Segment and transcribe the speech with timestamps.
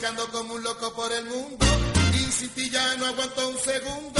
[0.00, 1.66] Buscando como un loco por el mundo.
[2.14, 4.19] Y si ti ya no aguanto un segundo,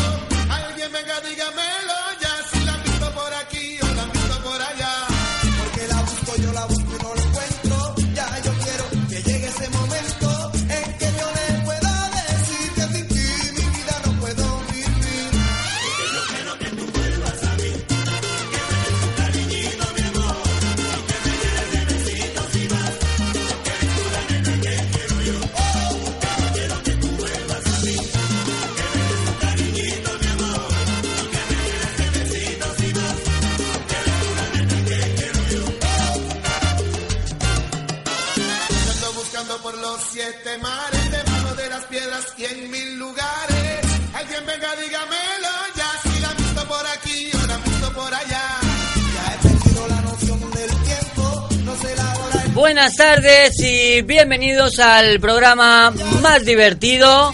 [52.61, 57.33] Buenas tardes y bienvenidos al programa más divertido,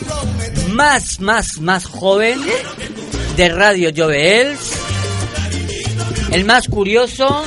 [0.70, 2.38] más, más, más joven
[3.36, 4.70] de Radio Joveels.
[6.30, 7.44] El más curioso,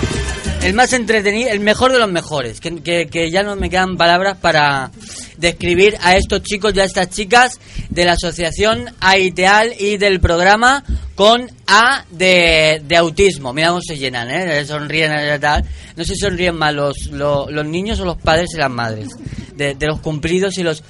[0.61, 2.59] el más entretenido, el mejor de los mejores.
[2.59, 4.91] Que, que- que ya no me quedan palabras para
[5.37, 7.59] describir a estos chicos y a estas chicas
[7.89, 10.83] de la asociación AITEAL y del programa
[11.15, 13.51] con A de, de autismo.
[13.51, 14.63] Mira cómo se llenan, ¿eh?
[14.65, 15.65] Sonríen y tal.
[15.95, 19.09] No sé si sonríen más los, los, niños o los padres y las madres.
[19.55, 20.83] De, los cumplidos y los...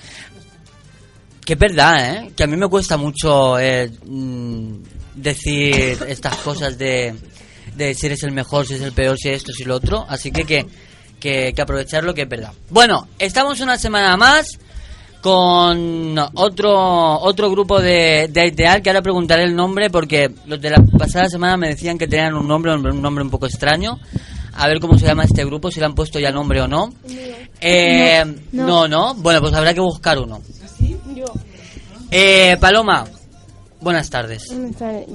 [1.44, 2.32] Que es verdad, ¿eh?
[2.36, 4.74] Que a mí me cuesta mucho eh, mm,
[5.16, 7.16] decir estas cosas de,
[7.76, 10.06] de si eres el mejor, si eres el peor, si esto, si lo otro.
[10.08, 10.68] Así que que,
[11.20, 12.52] que, que aprovechar que es verdad.
[12.70, 14.60] Bueno, estamos una semana más
[15.22, 20.70] con otro otro grupo de, de Aiteal, que ahora preguntaré el nombre porque los de
[20.70, 24.00] la pasada semana me decían que tenían un nombre, un nombre un poco extraño.
[24.54, 26.94] A ver cómo se llama este grupo, si le han puesto ya nombre o no.
[27.62, 29.14] Eh, no, no.
[29.16, 30.42] Bueno, pues habrá que buscar uno.
[32.12, 33.06] Eh, Paloma,
[33.80, 34.48] buenas tardes.
[34.50, 35.06] Buenas tardes.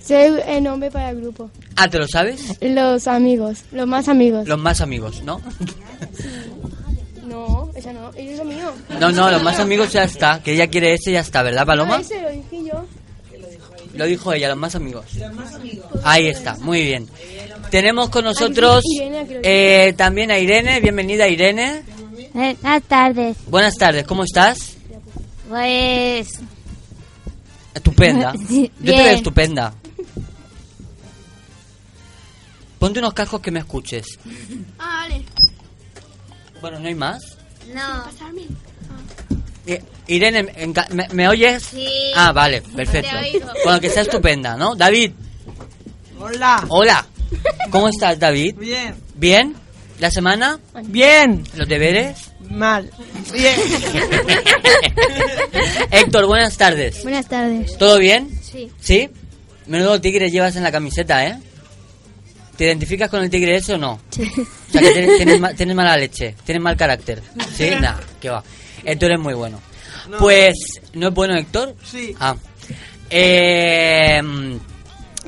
[0.00, 1.50] Sé el nombre para el grupo.
[1.76, 2.56] Ah, ¿te lo sabes?
[2.60, 4.48] Los amigos, los más amigos.
[4.48, 5.40] Los más amigos, ¿no?
[7.78, 8.72] No, esa no, ese es mío.
[8.98, 10.42] No, no, los más amigos ya está.
[10.42, 11.96] Que ella quiere ese, ya está, ¿verdad, Paloma?
[11.96, 12.84] Ah, ese lo dije yo.
[13.94, 15.06] Lo dijo ella, los más amigos.
[16.02, 17.08] Ahí está, muy bien.
[17.70, 18.82] Tenemos con nosotros
[19.42, 20.80] eh, también a Irene.
[20.80, 21.82] Bienvenida, Irene.
[22.32, 23.36] Buenas tardes.
[23.46, 24.76] Buenas tardes, ¿cómo estás?
[25.48, 26.40] Pues
[27.74, 28.34] Estupenda.
[28.50, 29.72] Yo te veo estupenda.
[32.78, 34.18] Ponte unos cascos que me escuches.
[34.78, 35.24] Ah, vale.
[36.60, 37.37] Bueno, ¿no hay más?
[37.74, 38.04] No.
[39.66, 40.44] Eh, Irene,
[40.90, 41.62] ¿me, me oyes?
[41.62, 41.86] Sí.
[42.14, 43.10] Ah, vale, perfecto.
[43.64, 44.74] Bueno, que sea estupenda, ¿no?
[44.74, 45.12] David,
[46.18, 46.64] Hola.
[46.68, 47.06] hola.
[47.70, 48.56] ¿Cómo estás, David?
[48.56, 48.94] Bien.
[49.14, 49.54] ¿Bien?
[49.98, 50.58] ¿La semana?
[50.84, 51.44] Bien.
[51.54, 52.30] ¿Los deberes?
[52.48, 52.90] Mal.
[53.32, 53.60] Bien.
[55.90, 57.02] Héctor, buenas tardes.
[57.02, 57.76] Buenas tardes.
[57.76, 58.30] ¿Todo bien?
[58.42, 58.70] Sí.
[58.80, 59.10] ¿Sí?
[59.66, 61.38] Menudo tigre llevas en la camiseta, ¿eh?
[62.58, 64.00] ¿Te identificas con el tigre ese o no?
[64.10, 64.28] Sí.
[64.68, 67.22] O sea, que tienes, tienes ma- tienes mala leche, tienes mal carácter.
[67.56, 67.70] ¿Sí?
[67.80, 68.42] Nada, que va.
[68.84, 69.60] Héctor es muy bueno.
[70.10, 70.18] No.
[70.18, 70.54] Pues,
[70.94, 71.74] ¿no es bueno Héctor?
[71.84, 72.14] Sí.
[72.18, 72.34] Ah.
[73.10, 74.20] Eh,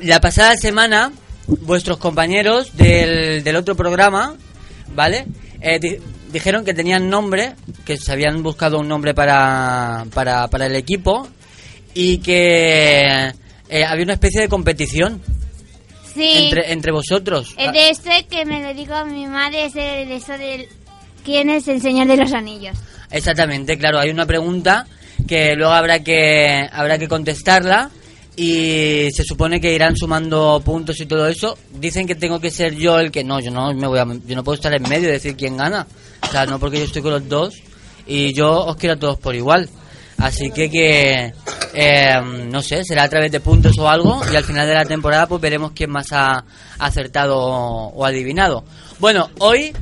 [0.03, 1.11] la pasada semana,
[1.47, 4.35] vuestros compañeros del, del otro programa,
[4.95, 5.25] ¿vale?
[5.61, 5.97] Eh, di-
[6.31, 7.53] dijeron que tenían nombre,
[7.85, 11.27] que se habían buscado un nombre para, para, para el equipo
[11.93, 13.31] y que
[13.69, 15.21] eh, había una especie de competición
[16.13, 16.31] Sí.
[16.45, 17.53] entre, entre vosotros.
[17.57, 20.67] El de este que me lo digo a mi madre es el de eso del...
[21.23, 22.77] ¿Quién es el Señor de los Anillos?
[23.11, 24.87] Exactamente, claro, hay una pregunta
[25.27, 27.91] que luego habrá que habrá que contestarla
[28.35, 31.57] y se supone que irán sumando puntos y todo eso.
[31.79, 34.35] Dicen que tengo que ser yo el que no, yo no me voy a, yo
[34.35, 35.85] no puedo estar en medio y decir quién gana.
[36.21, 37.55] O sea, no porque yo estoy con los dos
[38.07, 39.69] y yo os quiero a todos por igual.
[40.21, 41.33] Así que que
[41.73, 44.85] eh, no sé, será a través de puntos o algo y al final de la
[44.85, 46.43] temporada pues veremos quién más ha
[46.79, 48.63] acertado o, adivinado.
[48.99, 49.73] Bueno, hoy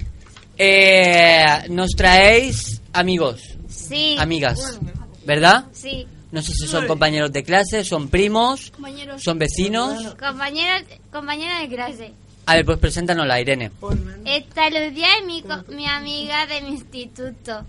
[0.58, 4.16] eh, nos traéis amigos, Sí.
[4.20, 4.80] amigas,
[5.26, 5.66] ¿verdad?
[5.74, 6.08] Sí.
[6.32, 9.22] No sé si son compañeros de clase, son primos, Compañeros.
[9.24, 10.16] son vecinos.
[10.20, 12.14] Compañera, compañera de clase.
[12.46, 13.72] A ver, pues preséntanos la Irene.
[14.26, 15.44] Esta Lucía es mi,
[15.76, 17.66] mi amiga de mi instituto.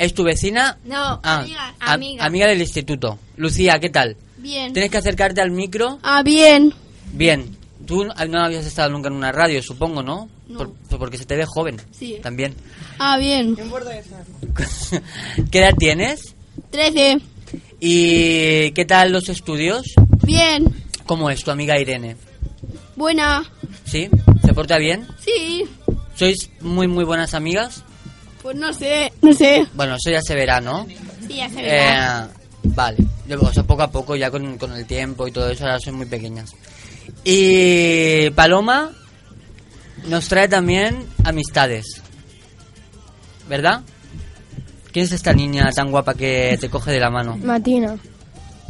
[0.00, 0.78] ¿Es tu vecina?
[0.84, 1.74] No, Ah, amiga.
[1.78, 2.24] a- amiga.
[2.24, 3.18] amiga del instituto.
[3.36, 4.16] Lucía, ¿qué tal?
[4.38, 4.72] Bien.
[4.72, 5.98] Tienes que acercarte al micro.
[6.02, 6.72] Ah, bien.
[7.12, 7.54] Bien.
[7.86, 10.30] Tú no no habías estado nunca en una radio, supongo, ¿no?
[10.56, 11.76] Por- por- porque se te ve joven.
[11.90, 12.16] Sí.
[12.22, 12.54] También.
[12.98, 13.54] Ah, bien.
[15.50, 16.34] ¿Qué edad tienes?
[16.70, 17.18] Trece.
[17.78, 19.82] ¿Y qué tal los estudios?
[20.24, 20.64] Bien.
[21.04, 22.16] ¿Cómo es tu amiga Irene?
[22.96, 23.44] Buena.
[23.84, 24.08] ¿Sí?
[24.44, 25.06] ¿Se porta bien?
[25.22, 25.64] Sí.
[26.14, 27.84] ¿Sois muy, muy buenas amigas?
[28.42, 29.12] Pues no sé.
[29.22, 29.66] No sé.
[29.74, 30.86] Bueno, eso ya se verá, ¿no?
[31.26, 32.24] Sí, ya se verá.
[32.24, 32.98] Eh, vale.
[33.26, 35.78] Yo, O sea, poco a poco, ya con, con el tiempo y todo eso, ahora
[35.78, 36.52] son muy pequeñas.
[37.24, 38.92] Y Paloma
[40.06, 42.02] nos trae también amistades.
[43.48, 43.82] ¿Verdad?
[44.92, 47.36] ¿Quién es esta niña tan guapa que te coge de la mano?
[47.36, 47.96] Matina.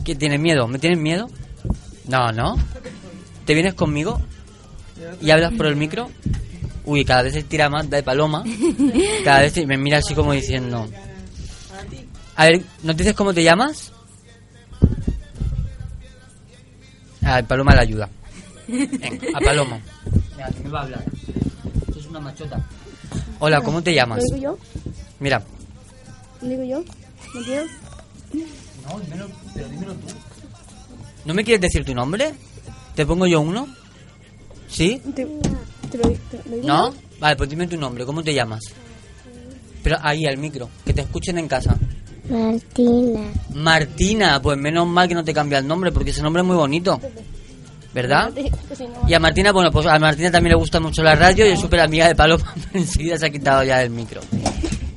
[0.04, 0.66] ¿Qué tienes miedo?
[0.66, 1.28] ¿Me tienes miedo?
[2.06, 2.56] No, ¿no?
[3.44, 4.20] ¿Te vienes conmigo?
[5.20, 6.10] ¿Y hablas por el micro?
[6.84, 8.42] Uy, cada vez se tira más de paloma.
[9.24, 10.88] Cada vez me mira así como diciendo...
[12.36, 13.92] A ver, ¿nos dices cómo te llamas?
[17.22, 18.08] Ah, Paloma la ayuda.
[18.66, 19.80] Venga, a Paloma.
[20.36, 21.04] Venga, que me va a hablar.
[21.86, 22.64] Esto es una machota.
[23.40, 24.18] Hola, ¿cómo te llamas?
[24.18, 24.58] ¿Lo digo yo?
[25.18, 25.42] Mira.
[26.40, 26.84] ¿Lo digo yo?
[27.34, 27.62] ¿Matina?
[28.88, 30.06] No, dímelo, pero dímelo tú.
[31.24, 32.34] ¿No me quieres decir tu nombre?
[32.94, 33.68] ¿Te pongo yo uno?
[34.68, 35.00] ¿Sí?
[35.14, 35.26] ¿Te,
[35.90, 36.92] te lo, te lo digo ¿No?
[36.92, 36.96] yo?
[37.18, 38.60] Vale, pues dime tu nombre, ¿cómo te llamas?
[39.82, 41.76] Pero ahí, al micro, que te escuchen en casa.
[42.28, 43.20] Martina.
[43.54, 46.56] Martina, pues menos mal que no te cambia el nombre, porque ese nombre es muy
[46.56, 47.00] bonito.
[47.92, 48.30] ¿Verdad?
[49.08, 51.60] Y a Martina, bueno, pues a Martina también le gusta mucho la radio y es
[51.60, 54.20] súper amiga de Paloma, pero enseguida se ha quitado ya el micro.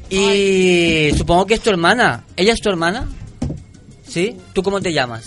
[0.09, 2.23] Y supongo que es tu hermana.
[2.35, 3.07] ¿Ella es tu hermana?
[4.07, 4.37] ¿Sí?
[4.53, 5.25] ¿Tú cómo te llamas?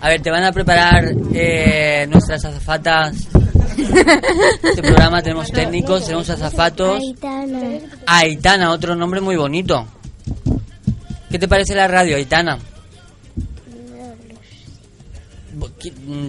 [0.00, 3.28] A ver, te van a preparar eh, nuestras azafatas.
[4.62, 6.98] Este programa tenemos técnicos, tenemos azafatos.
[7.00, 7.60] Aitana.
[8.06, 9.86] Aitana, otro nombre muy bonito.
[11.30, 12.58] ¿Qué te parece la radio, Aitana?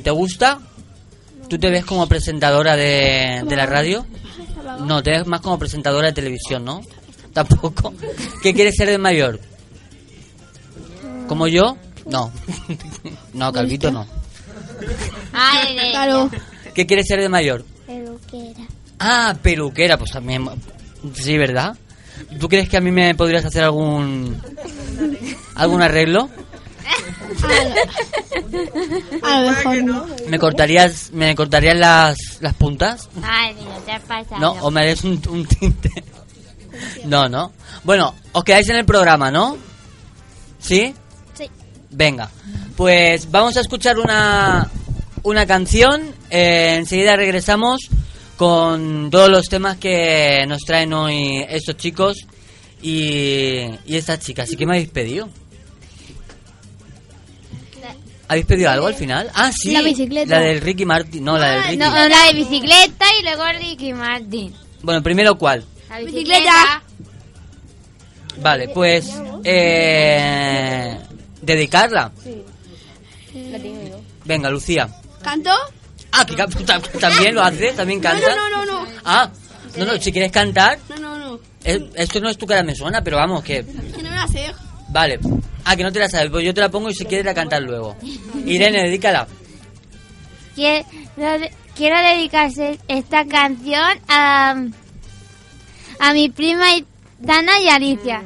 [0.03, 0.59] ¿Te gusta?
[1.47, 4.05] ¿Tú te ves como presentadora de, de la radio?
[4.81, 6.81] No, te ves más como presentadora de televisión, ¿no?
[7.33, 7.93] Tampoco.
[8.41, 9.39] ¿Qué quieres ser de mayor?
[11.27, 11.77] ¿Como yo?
[12.05, 12.31] No.
[13.33, 14.07] No, Calvito no.
[15.33, 16.29] Ay, Claro.
[16.75, 17.65] ¿Qué quieres ser de mayor?
[17.87, 18.67] Peluquera.
[18.99, 20.47] Ah, peluquera, pues también.
[21.13, 21.75] Sí, ¿verdad?
[22.39, 24.39] ¿Tú crees que a mí me podrías hacer algún.
[25.55, 26.29] algún arreglo?
[29.23, 30.05] A lo mejor no.
[30.27, 33.09] ¿Me cortarías, me cortarías las, las puntas?
[33.23, 34.39] Ay, no te has pasado.
[34.39, 34.51] ¿No?
[34.61, 36.03] ¿O me harías un, un tinte?
[37.05, 37.53] No, no.
[37.83, 39.57] Bueno, os quedáis en el programa, ¿no?
[40.59, 40.93] ¿Sí?
[41.33, 41.49] Sí.
[41.89, 42.29] Venga,
[42.75, 44.69] pues vamos a escuchar una,
[45.25, 46.13] una canción.
[46.29, 47.81] eh, enseguida regresamos
[48.37, 52.17] con todos los temas que nos traen hoy estos chicos
[52.81, 54.51] y, y estas chicas.
[54.51, 55.29] ¿Y qué me habéis pedido?
[58.27, 59.29] ¿Habéis pedido algo al final?
[59.35, 59.71] Ah, sí.
[59.71, 60.39] La bicicleta.
[60.39, 61.23] La del Ricky Martin.
[61.23, 61.77] No, la del Ricky.
[61.77, 64.53] No, la de bicicleta y luego Ricky Martin.
[64.81, 65.63] Bueno, primero, ¿cuál?
[65.89, 66.83] La Bicicleta.
[68.41, 69.07] Vale, pues...
[69.43, 70.97] Eh,
[71.41, 72.11] ¿Dedicarla?
[73.51, 74.01] La tengo yo.
[74.25, 74.89] Venga, Lucía.
[75.25, 75.49] ¿Canto?
[76.11, 76.35] Ah, que
[76.99, 78.35] también lo haces, también No, canta.
[78.35, 78.87] no, no, no.
[79.03, 79.29] Ah,
[79.75, 81.39] no, no, si quieres cantar, No, no, no.
[81.63, 83.65] esto no es tu cara me suena, pero vamos, que...
[83.65, 84.53] Que no la sé.
[84.89, 85.19] Vale.
[85.65, 87.33] Ah, que no te la sabes, pues yo te la pongo y si quieres la
[87.33, 87.97] cantar luego.
[88.45, 89.27] Irene, dedícala.
[90.53, 90.85] Quiero,
[91.75, 94.55] quiero dedicarse esta canción a,
[95.99, 96.65] a mi prima
[97.19, 98.21] Dana y Alicia.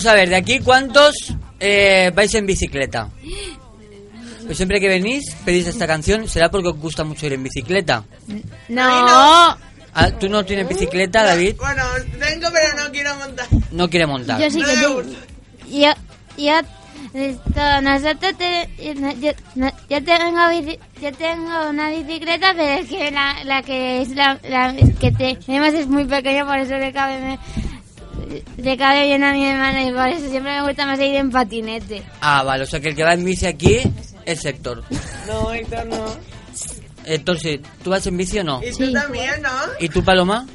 [0.00, 1.14] Vamos a ver, de aquí, ¿cuántos
[1.58, 3.08] eh, vais en bicicleta?
[4.46, 8.02] Pues siempre que venís, pedís esta canción, ¿será porque os gusta mucho ir en bicicleta?
[8.68, 9.58] No.
[9.92, 11.56] Ah, ¿Tú no tienes bicicleta, David?
[11.58, 11.82] Bueno,
[12.18, 13.46] tengo, pero no quiero montar.
[13.72, 14.40] No quiere montar.
[14.40, 15.02] Yo sí que me tengo.
[15.02, 15.18] gusta.
[15.68, 15.92] Yo,
[16.38, 16.60] yo,
[17.12, 19.34] esto, nosotros te- yo,
[19.90, 20.50] yo tengo
[21.00, 25.74] yo tengo una bicicleta, pero es que la, la que es la, la que tenemos
[25.74, 27.38] es muy pequeña, por eso le cabe, me-
[28.56, 31.30] le cabe bien a mi hermana y por eso siempre me gusta más ir en
[31.30, 32.02] patinete.
[32.20, 33.78] Ah, vale, o sea que el que va en bici aquí
[34.24, 34.84] es Héctor.
[35.26, 36.04] No, Héctor, no.
[37.06, 38.60] Entonces, ¿tú vas en bici o no?
[38.62, 39.48] Y tú también, ¿no?
[39.80, 40.46] ¿Y tú, Paloma?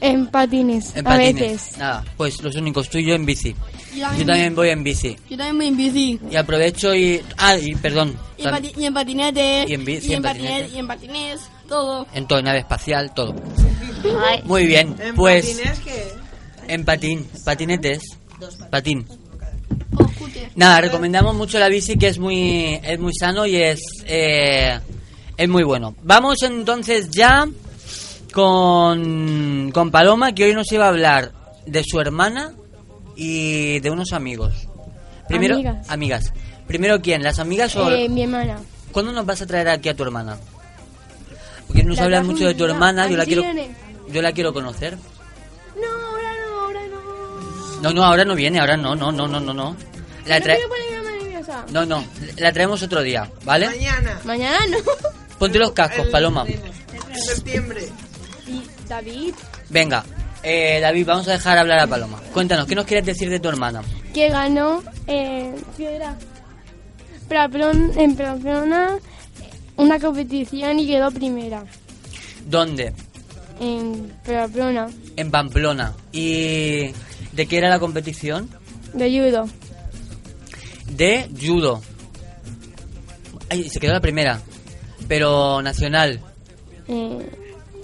[0.00, 1.34] En patines, En a patines.
[1.40, 1.78] veces.
[1.78, 3.54] Nada, pues los únicos, tú y yo en bici.
[3.94, 5.16] Yo Yo también voy en bici.
[5.30, 6.20] Yo también voy en bici.
[6.30, 7.22] Y aprovecho y...
[7.38, 8.16] Ah, y perdón.
[8.36, 9.64] Y en, tam- pati- y en patinete.
[9.68, 10.52] Y en bici, y en en patinete.
[10.54, 10.76] patinete.
[10.76, 12.06] Y en patines, todo.
[12.12, 13.34] En todo, nave espacial, todo.
[14.28, 15.46] Ay, Muy bien, En pues...
[15.46, 16.12] patines, ¿qué?
[16.68, 18.02] En patín, patinetes.
[18.70, 19.06] Patín.
[19.96, 20.50] O scooter.
[20.56, 24.78] Nada, recomendamos mucho la bici que es muy es muy sano y es eh,
[25.36, 25.94] es muy bueno.
[26.02, 27.46] Vamos entonces ya
[28.32, 31.32] con, con Paloma que hoy nos iba a hablar
[31.66, 32.52] de su hermana
[33.16, 34.68] y de unos amigos.
[35.28, 35.88] Primero, Amigas.
[35.90, 36.32] amigas.
[36.66, 38.58] Primero quién, las amigas o Eh, mi hermana.
[38.92, 40.36] ¿Cuándo nos vas a traer aquí a tu hermana?
[41.66, 43.42] Porque nos La hablan trajo mucho de tu hermana, yo la quiero
[44.12, 44.98] yo la quiero conocer.
[47.90, 47.92] No.
[47.94, 49.76] No, ahora no viene, ahora no, no, no, no, no, no.
[50.26, 50.46] La No.
[51.70, 52.04] No, no,
[52.38, 53.66] la traemos otro día, ¿vale?
[53.68, 54.20] Mañana.
[54.24, 54.78] Mañana no.
[55.38, 56.44] Ponte los cascos, Paloma.
[56.48, 57.88] En septiembre.
[58.46, 59.34] Y David,
[59.70, 60.04] Venga,
[60.42, 62.20] eh, David, vamos a dejar hablar a Paloma.
[62.32, 63.82] Cuéntanos, ¿qué nos quieres decir de tu hermana?
[64.12, 64.82] que ganó.
[67.28, 68.98] Pamplona- en Pamplona
[69.76, 71.64] una competición y quedó primera.
[72.46, 72.92] ¿Dónde?
[73.60, 75.92] En Pamplona, En Pamplona.
[76.12, 76.90] ¿Y
[77.32, 78.48] de qué era la competición?
[78.92, 79.48] de judo.
[80.90, 81.80] De judo.
[83.50, 84.40] Ay, se quedó la primera.
[85.08, 86.20] Pero nacional.
[86.88, 87.30] Eh,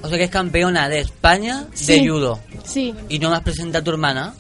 [0.02, 2.40] O sea que es campeona de España de judo.
[2.64, 4.34] sí, ¿Y no me presenta a tu hermana?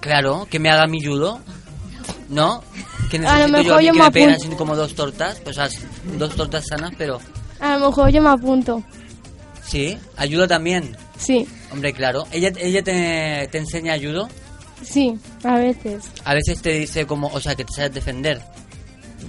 [0.00, 1.40] Claro, que me haga mi judo.
[2.28, 2.62] ¿No?
[3.10, 5.40] Que A lo necesito yo mejor yo que me me peguen así como dos tortas.
[5.44, 5.80] Pues as-
[6.18, 7.20] dos tortas sanas, pero...
[7.60, 8.82] a lo mejor yo me apunto.
[9.66, 10.96] Sí, ayuda también.
[11.20, 12.24] Sí, Hombre, claro.
[12.32, 14.28] ¿Ella, ella te, te enseña judo?
[14.82, 16.04] sí, a veces.
[16.24, 18.40] A veces te dice como, o sea, que te sabes defender,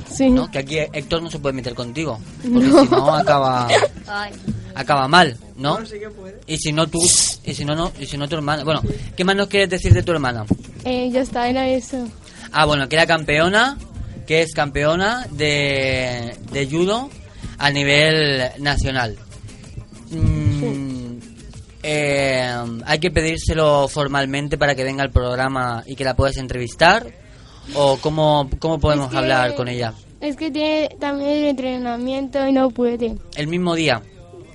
[0.10, 0.30] Sí.
[0.30, 0.50] ¿no?
[0.50, 2.20] Que aquí Héctor no se puede meter contigo.
[2.42, 3.68] Porque si no, acaba,
[4.08, 4.32] ay.
[4.76, 5.80] acaba mal, ¿no?
[5.80, 6.40] No, sí que puede.
[6.48, 7.00] Y si no tú,
[7.44, 8.64] y si no, no, y si no tu hermana.
[8.64, 8.82] Bueno,
[9.16, 10.46] ¿qué más nos quieres decir de tu hermana?
[10.86, 12.08] Eh, ya está, era eso.
[12.52, 13.78] Ah, bueno, que era campeona,
[14.28, 17.10] que es campeona de, de judo
[17.58, 19.18] a nivel nacional.
[20.10, 20.51] Mm,
[21.84, 22.54] eh,
[22.86, 27.08] hay que pedírselo formalmente para que venga al programa y que la puedas entrevistar.
[27.76, 29.94] ¿O cómo, cómo podemos Es que- hablar con ella?
[30.20, 33.16] Es que tiene también el entrenamiento y no puede.
[33.36, 34.02] El mismo día.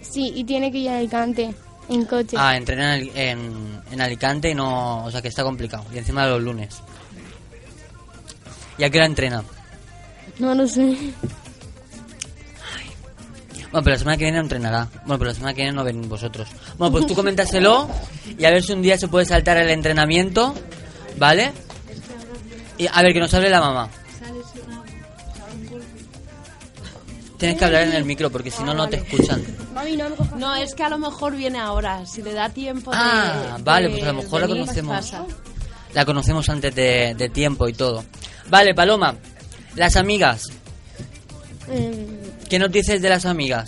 [0.01, 1.53] Sí, y tiene que ir a Alicante
[1.89, 2.37] en coche.
[2.39, 5.05] Ah, entrenar en, en, en Alicante y no...
[5.05, 5.85] O sea que está complicado.
[5.93, 6.81] Y encima de los lunes.
[8.79, 9.43] ¿Y a qué hora entrena?
[10.39, 10.97] No lo sé.
[13.77, 14.89] Bueno, pero la semana que viene no entrenará.
[15.05, 16.49] Bueno, pero la semana que viene no ven vosotros.
[16.79, 17.87] Bueno, pues tú coméntaselo
[18.39, 20.55] y a ver si un día se puede saltar el entrenamiento,
[21.19, 21.53] ¿vale?
[22.79, 23.91] Y a ver, que nos hable la mamá.
[27.37, 29.45] Tienes que hablar en el micro porque si no, no te escuchan.
[30.39, 32.97] No es que a lo mejor viene ahora, si le da tiempo de...
[32.99, 35.13] Ah, vale, pues a lo mejor la conocemos.
[35.93, 38.07] La conocemos antes de, de tiempo y todo.
[38.49, 39.17] Vale, Paloma.
[39.75, 40.47] Las amigas.
[41.69, 42.16] Em,
[42.49, 43.67] ¿Qué nos dices de las amigas?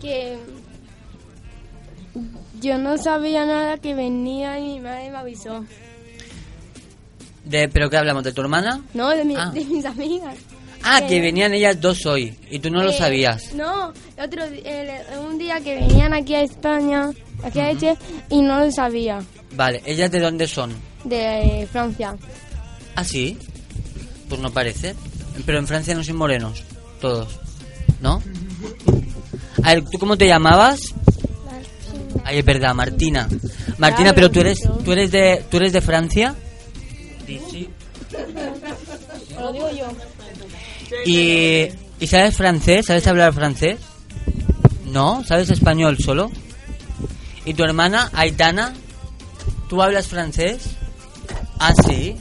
[0.00, 0.36] que
[2.60, 5.64] yo no sabía nada que venía y mi madre me avisó.
[7.44, 8.24] De, ¿Pero qué hablamos?
[8.24, 8.82] ¿De tu hermana?
[8.94, 9.50] No, de, mi- Ah.
[9.54, 10.36] de mis amigas.
[10.82, 13.54] Ah, Eh, que venían ellas dos hoy y tú no lo Eh, sabías.
[13.54, 13.92] No,
[14.22, 14.42] otro,
[15.26, 17.10] un día que venían aquí a España,
[17.42, 17.96] aquí a Eche,
[18.30, 19.20] y no lo sabía,
[19.52, 20.72] Vale, ¿ellas de dónde son?
[21.04, 22.16] de eh, Francia.
[22.96, 23.38] ¿Ah, sí?
[24.28, 24.94] Pues no parece.
[25.44, 26.62] Pero en Francia no son morenos,
[27.00, 27.38] todos.
[28.00, 28.22] ¿No?
[29.62, 30.80] A ver, ¿tú cómo te llamabas?
[32.24, 33.28] Ay, es verdad, Martina.
[33.78, 36.34] Martina, Claro, pero tú eres, tú eres de, tú eres de Francia.
[37.26, 37.68] Sí, sí.
[39.38, 39.86] Lo digo yo.
[41.04, 41.68] ¿Y,
[42.00, 42.86] ¿Y sabes francés?
[42.86, 43.78] ¿Sabes hablar francés?
[44.86, 45.24] ¿No?
[45.24, 46.30] ¿Sabes español solo?
[47.44, 48.74] ¿Y tu hermana, Aitana?
[49.68, 50.62] ¿Tú hablas francés?
[51.58, 52.16] Ah, sí.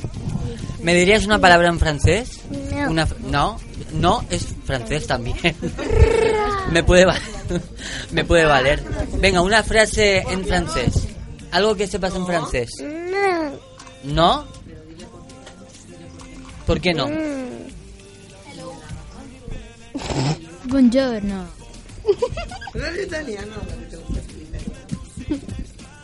[0.81, 2.41] ¿Me dirías una palabra en francés?
[2.71, 2.91] No.
[2.91, 3.59] Una, no,
[3.95, 5.37] no es francés también.
[6.71, 7.19] me puede va-
[8.11, 8.83] me puede valer.
[9.19, 10.93] Venga, una frase en francés.
[11.51, 12.69] Algo que sepas en francés.
[14.03, 14.45] ¿No?
[16.65, 17.07] ¿Por qué no?
[20.65, 21.45] Buongiorno.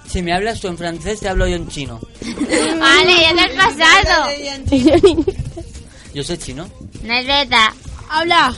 [0.07, 2.00] Si me hablas tú en francés, te hablo yo en chino.
[2.21, 4.29] Vale, ya te has pasado.
[6.13, 6.67] Yo soy chino.
[7.03, 7.67] No es verdad.
[8.10, 8.55] Habla.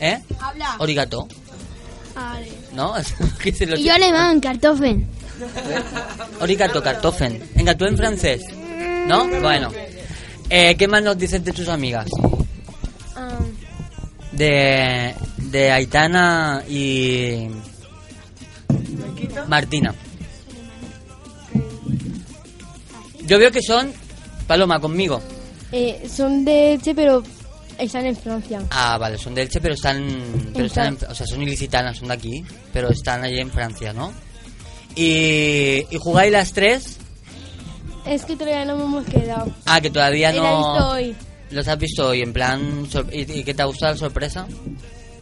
[0.00, 0.20] ¿Eh?
[0.40, 0.76] Habla.
[0.78, 1.28] Origato.
[2.72, 2.94] ¿No?
[3.42, 5.06] ¿Qué se lo Y yo alemán, kartoffeln.
[6.40, 7.42] Origato, cartofen.
[7.54, 8.42] Venga, tú en francés.
[9.06, 9.26] ¿No?
[9.40, 9.70] Bueno.
[10.48, 12.06] Eh, ¿Qué más nos dices de tus amigas?
[13.16, 13.36] Ah,
[14.32, 17.48] De, de Aitana y
[19.48, 19.94] Martina.
[23.24, 23.92] Yo veo que son
[24.46, 25.20] Paloma conmigo.
[25.72, 27.22] eh, son de Eche, pero
[27.78, 28.62] están en Francia.
[28.70, 30.04] Ah, vale, son de Elche, pero están,
[30.54, 33.92] pero están en- o sea, son ilicitanas, son de aquí, pero están allí en Francia,
[33.92, 34.12] ¿no?
[34.94, 36.98] Y, y jugáis las tres.
[38.06, 39.52] Es que todavía no me hemos quedado.
[39.66, 40.56] Ah, que todavía no.
[40.74, 41.16] visto hoy.
[41.50, 42.22] ¿Los has visto hoy?
[42.22, 42.86] En plan.
[43.12, 44.46] ¿Y, y qué te ha gustado la sorpresa?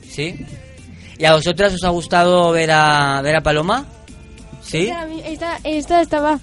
[0.09, 0.35] ¿Sí?
[1.19, 3.87] ¿Y a vosotras os ha gustado ver a, ver a Paloma?
[4.62, 4.90] ¿Sí?
[4.90, 6.40] Esta, esta, esta estaba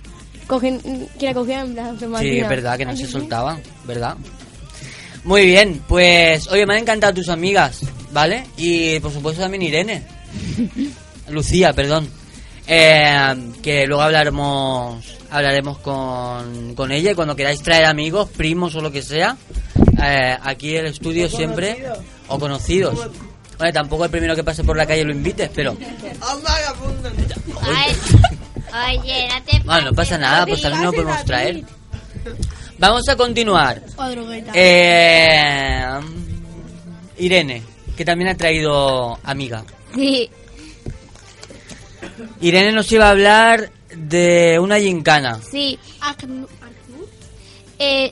[0.47, 0.79] cogen,
[1.19, 3.11] que la cogía en brazos, Sí, es verdad que no se sí.
[3.11, 4.15] soltaban, ¿verdad?
[5.23, 7.81] Muy bien, pues oye, me han encantado tus amigas,
[8.11, 8.45] ¿vale?
[8.57, 10.03] Y por supuesto también Irene.
[11.29, 12.09] Lucía, perdón.
[12.67, 18.81] Eh, que luego hablaremos hablaremos con, con ella y cuando queráis traer amigos, primos o
[18.81, 19.37] lo que sea,
[20.03, 21.83] eh, aquí el estudio siempre,
[22.27, 23.09] o conocidos.
[23.57, 25.77] Bueno, tampoco el primero que pase por la calle lo invites, pero...
[28.73, 31.63] ¡Ah, oye, no te Bueno, no pasa nada, pues también lo podemos traer.
[32.81, 33.81] Vamos a continuar.
[34.55, 35.85] Eh,
[37.19, 37.61] Irene,
[37.95, 39.63] que también ha traído amiga.
[39.95, 40.29] Sí.
[42.41, 45.39] Irene nos iba a hablar de una gincana.
[45.49, 45.77] Sí.
[47.77, 48.11] Eh,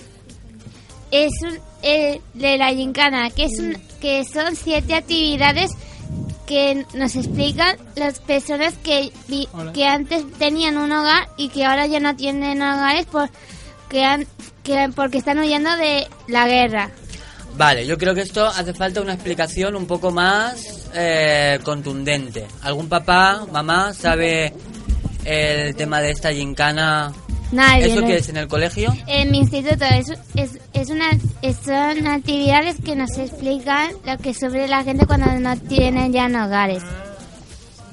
[1.11, 5.71] es un, eh, de la gincana, que, es un, que son siete actividades
[6.45, 11.85] que nos explican las personas que, vi- que antes tenían un hogar y que ahora
[11.87, 14.25] ya no tienen hogares porque, han,
[14.69, 16.89] que, porque están huyendo de la guerra.
[17.57, 22.45] Vale, yo creo que esto hace falta una explicación un poco más eh, contundente.
[22.61, 24.53] ¿Algún papá, mamá sabe
[25.25, 27.11] el tema de esta gincana?
[27.51, 27.87] Nadie.
[27.87, 28.95] ¿Eso no- qué es en el colegio?
[29.07, 31.09] En mi instituto es, es, es una,
[31.41, 36.27] es- son actividades que nos explican lo que sufre la gente cuando no tienen ya
[36.27, 36.83] hogares.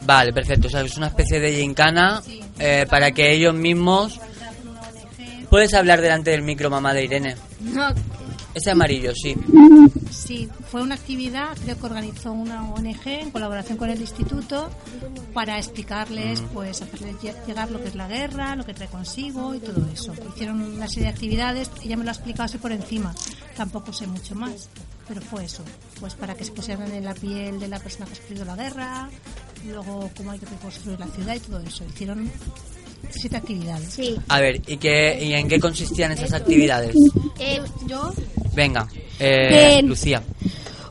[0.03, 0.69] Vale, perfecto.
[0.69, 2.23] O sea, es una especie de gincana
[2.59, 4.21] eh, para que ellos mismos...
[5.57, 7.35] ¿Puedes hablar delante del micro, mamá de Irene?
[7.61, 7.89] No,
[8.53, 9.35] Ese amarillo, sí.
[10.11, 14.69] Sí, fue una actividad, creo que organizó una ONG en colaboración con el instituto
[15.33, 19.55] para explicarles, pues, hacerles lle- llegar lo que es la guerra, lo que trae consigo
[19.55, 20.13] y todo eso.
[20.35, 23.15] Hicieron una serie de actividades, ella me lo ha explicado así por encima,
[23.57, 24.69] tampoco sé mucho más,
[25.09, 25.63] pero fue eso,
[26.01, 28.57] pues para que se pusieran en la piel de la persona que ha sufrido la
[28.57, 29.09] guerra,
[29.67, 31.83] luego cómo hay que reconstruir la ciudad y todo eso.
[31.87, 32.31] Hicieron
[33.11, 33.89] siete actividades.
[33.93, 34.17] Sí.
[34.29, 36.95] A ver, ¿y, qué, ¿y en qué consistían esas actividades?
[37.39, 38.13] Eh, Yo,
[38.55, 39.89] Venga, eh, Bien.
[39.89, 40.23] Lucía.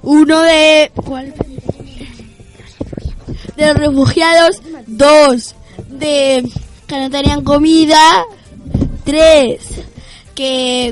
[0.03, 0.91] uno de.
[0.95, 1.33] ¿Cuál?
[3.55, 4.61] De los refugiados.
[4.87, 5.55] Dos,
[5.89, 6.47] de
[6.87, 7.99] que no tenían comida.
[9.03, 9.61] Tres,
[10.33, 10.91] que,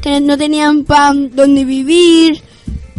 [0.00, 2.42] que no tenían pan donde vivir.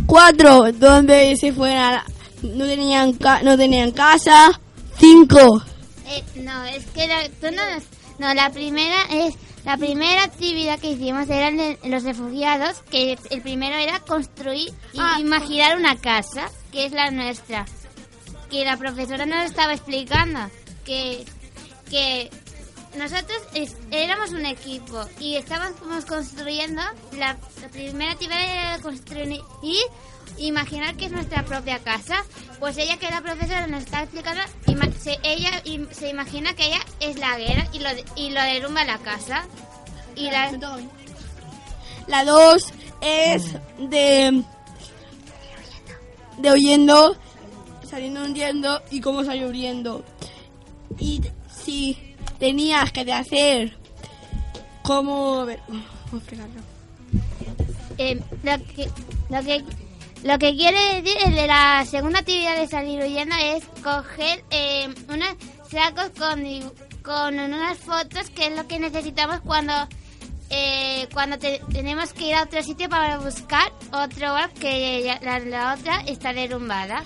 [0.06, 2.02] Cuatro, donde se fueran.
[2.44, 4.60] No tenían, ca- no tenían casa.
[5.00, 5.62] Cinco,
[6.08, 7.84] eh, no, es que la, tú no, nos-
[8.20, 12.78] no, la primera es la primera actividad que hicimos era en el- en los refugiados,
[12.90, 15.18] que el primero era construir y Ah.
[15.20, 17.66] imaginar una casa, que es la nuestra.
[18.50, 20.40] Que la profesora nos estaba explicando
[20.86, 21.26] que,
[21.90, 22.30] que
[22.98, 29.78] nosotros es- éramos un equipo y estábamos construyendo, la, la primera actividad era construir y
[30.38, 32.24] imaginar que es nuestra propia casa.
[32.60, 34.42] Pues ella, que la profesora nos está explicando,
[35.00, 35.62] se, ella
[35.92, 39.46] se imagina que ella es la guerra y lo, y lo derrumba la casa.
[40.16, 40.52] Y la,
[42.08, 44.44] La 2 es de.
[46.40, 47.16] de huyendo,
[47.88, 50.04] saliendo huyendo y cómo salió huyendo.
[50.98, 51.22] Y
[51.64, 53.78] si tenías que hacer.
[54.82, 55.42] como.
[55.42, 56.78] a ver, ¿cómo explicarlo?
[57.98, 58.90] eh, lo, que,
[59.30, 59.64] lo, que,
[60.28, 64.88] lo que quiere decir el de la segunda actividad de salir huyendo es coger eh,
[65.10, 65.30] unos
[65.72, 66.44] sacos con,
[67.02, 69.74] con unas fotos que es lo que necesitamos cuando
[70.50, 75.40] eh, cuando te- tenemos que ir a otro sitio para buscar otro bar que la,
[75.40, 77.04] la otra está derrumbada.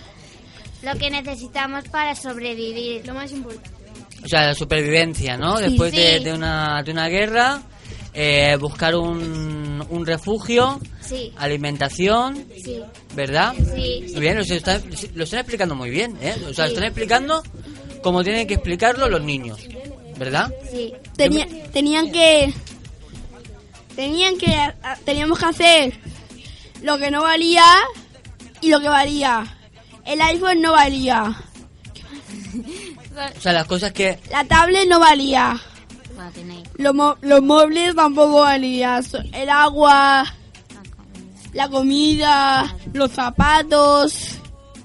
[0.84, 3.06] Lo que necesitamos para sobrevivir.
[3.08, 3.70] Lo más importante.
[4.24, 5.58] O sea, la supervivencia, ¿no?
[5.60, 6.24] Después Sí.
[6.24, 7.62] de una, de una guerra,
[8.14, 12.80] eh, buscar un, un refugio, Sí, alimentación, sí,
[13.16, 13.54] ¿verdad?
[13.76, 14.06] sí.
[14.12, 14.82] Muy bien, lo están,
[15.14, 16.36] lo están explicando muy bien, ¿eh?
[16.50, 16.72] O sea, Sí.
[16.74, 17.44] están explicando
[18.02, 19.60] como tienen que explicarlo los niños,
[20.18, 20.54] ¿verdad?
[20.72, 20.94] sí.
[21.18, 22.54] Tenía- tenían que.
[23.96, 24.56] tenían que.
[25.06, 25.94] teníamos que hacer
[26.82, 27.66] lo que no valía
[28.62, 29.58] y lo que valía.
[30.06, 31.36] El iPhone no valía.
[33.38, 34.20] O sea, las cosas que...
[34.32, 35.60] La tablet no valía.
[36.78, 39.04] Los, los muebles tampoco valían.
[39.34, 40.26] El agua,
[41.54, 44.38] la comida, los zapatos.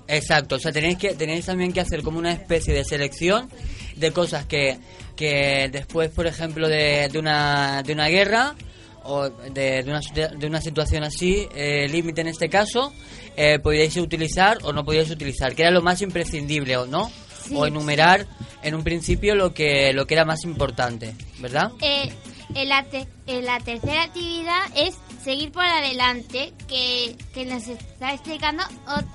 [0.08, 3.50] Exacto, o sea, tenéis, que, tenéis también que hacer como una especie de selección
[3.96, 4.78] de cosas que,
[5.16, 8.54] que después, por ejemplo, de, de, una, de una guerra
[9.02, 10.00] o de, de, una,
[10.36, 12.92] de una situación así, eh, límite en este caso,
[13.36, 17.10] eh, podíais utilizar o no podíais utilizar, que era lo más imprescindible, ¿o no?
[17.48, 17.54] Sí.
[17.56, 18.26] O enumerar
[18.62, 21.70] en un principio lo que, lo que era más importante, ¿verdad?
[21.80, 22.12] Eh,
[22.54, 28.12] en, la te- en la tercera actividad es seguir por adelante, que, que nos está
[28.12, 29.06] explicando ot-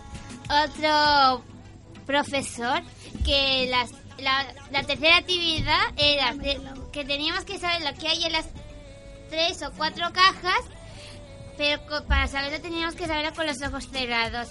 [0.66, 1.44] otro
[2.06, 2.82] profesor,
[3.26, 6.34] que las, la, la tercera actividad era
[6.92, 8.46] que teníamos que saber lo que hay en las
[9.30, 10.62] tres o cuatro cajas,
[11.58, 14.50] pero para saberlo teníamos que saberlo con los ojos cerrados.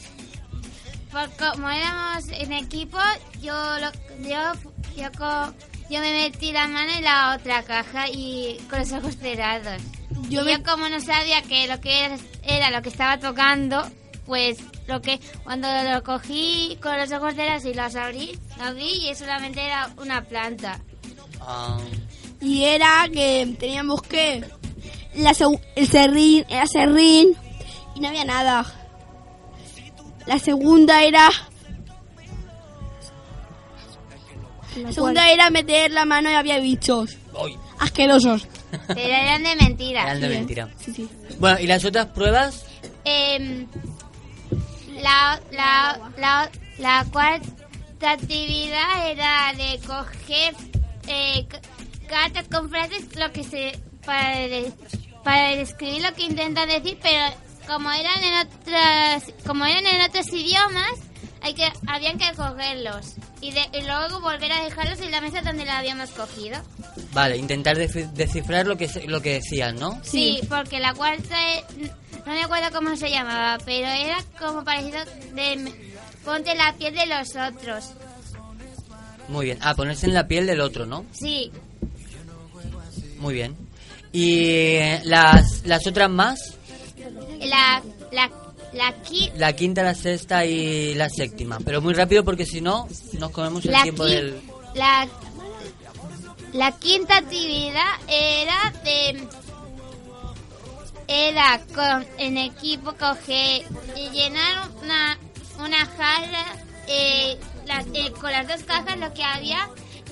[1.12, 2.98] Por como éramos en equipo,
[3.40, 3.92] yo lo-
[4.28, 4.52] yo
[4.96, 5.52] yo, co-
[5.88, 9.80] yo me metí la mano en la otra caja y con los ojos cerrados.
[10.28, 13.18] Yo y me- yo como no sabía que lo que era, era lo que estaba
[13.18, 13.82] tocando,
[14.26, 19.08] pues lo que cuando lo cogí con los ojos cerrados y los abrí, lo vi
[19.10, 20.80] y solamente era una planta.
[21.40, 21.78] Ah,
[22.40, 24.44] Y era que teníamos que.
[25.14, 25.32] La
[25.76, 27.34] el serrín, era serrín
[27.96, 28.64] y no había nada.
[30.26, 31.28] La segunda era.
[34.76, 37.16] La segunda era meter la mano y había bichos.
[37.40, 38.46] uy, Asquerosos.
[38.86, 40.02] Pero eran de mentira.
[40.02, 40.68] eran de mentira.
[40.78, 41.08] Sí, sí.
[41.38, 42.64] Bueno, ¿y las otras pruebas?
[43.04, 43.66] Em,
[45.02, 50.54] la, la, la, la cuarta actividad era de coger
[51.08, 51.60] eh, ca-
[52.08, 54.72] cartas con frases lo que se para, de-
[55.24, 57.34] para describir lo que intentan decir, pero
[57.70, 60.92] como eran en otras como eran en otros idiomas,
[61.42, 65.40] hay que habían que cogerlos y, de- y luego volver a dejarlos en la mesa
[65.42, 66.58] donde la habíamos cogido.
[67.12, 69.98] Vale, intentar descifrar lo que, se- lo que decían, ¿no?
[70.04, 71.64] Sí, porque la cuarta es-
[72.26, 74.98] no me acuerdo cómo se llamaba, pero era como parecido
[75.34, 75.72] de
[76.24, 77.92] ponte la piel de los otros.
[79.28, 79.58] Muy bien.
[79.62, 81.04] Ah, ponerse en la piel del otro, ¿no?
[81.12, 81.50] Sí,
[83.18, 83.56] Muy bien.
[84.12, 86.38] ¿Y eh, las, las otras más?
[87.46, 88.30] La la
[88.72, 91.58] la qui- La quinta, la sexta y la séptima.
[91.64, 92.86] Pero muy rápido porque si no,
[93.18, 94.40] nos comemos el tiempo del...
[94.74, 95.08] la
[96.52, 99.26] la quinta actividad era de
[101.08, 103.62] era con en equipo coger
[103.96, 105.18] y llenar una
[105.58, 106.44] una jarra
[106.88, 109.68] eh, las- eh, con las dos cajas lo que había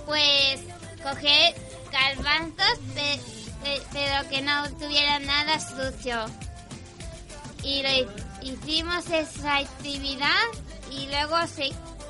[0.07, 0.61] pues
[1.03, 1.55] coger
[1.93, 3.21] garbanzos pe-
[3.63, 6.25] pe- pero que no tuviera nada sucio
[7.63, 8.07] y lo hi-
[8.43, 10.29] hicimos esa actividad
[10.91, 11.37] y luego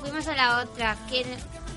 [0.01, 1.25] fuimos a la otra que,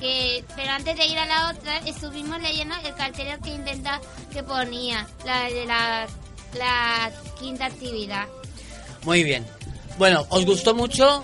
[0.01, 4.01] que pero antes de ir a la otra estuvimos leyendo el cartel que intenta
[4.33, 6.07] que ponía la de la,
[6.59, 8.27] la quinta actividad
[9.05, 9.45] Muy bien.
[9.99, 11.23] Bueno, ¿os gustó mucho?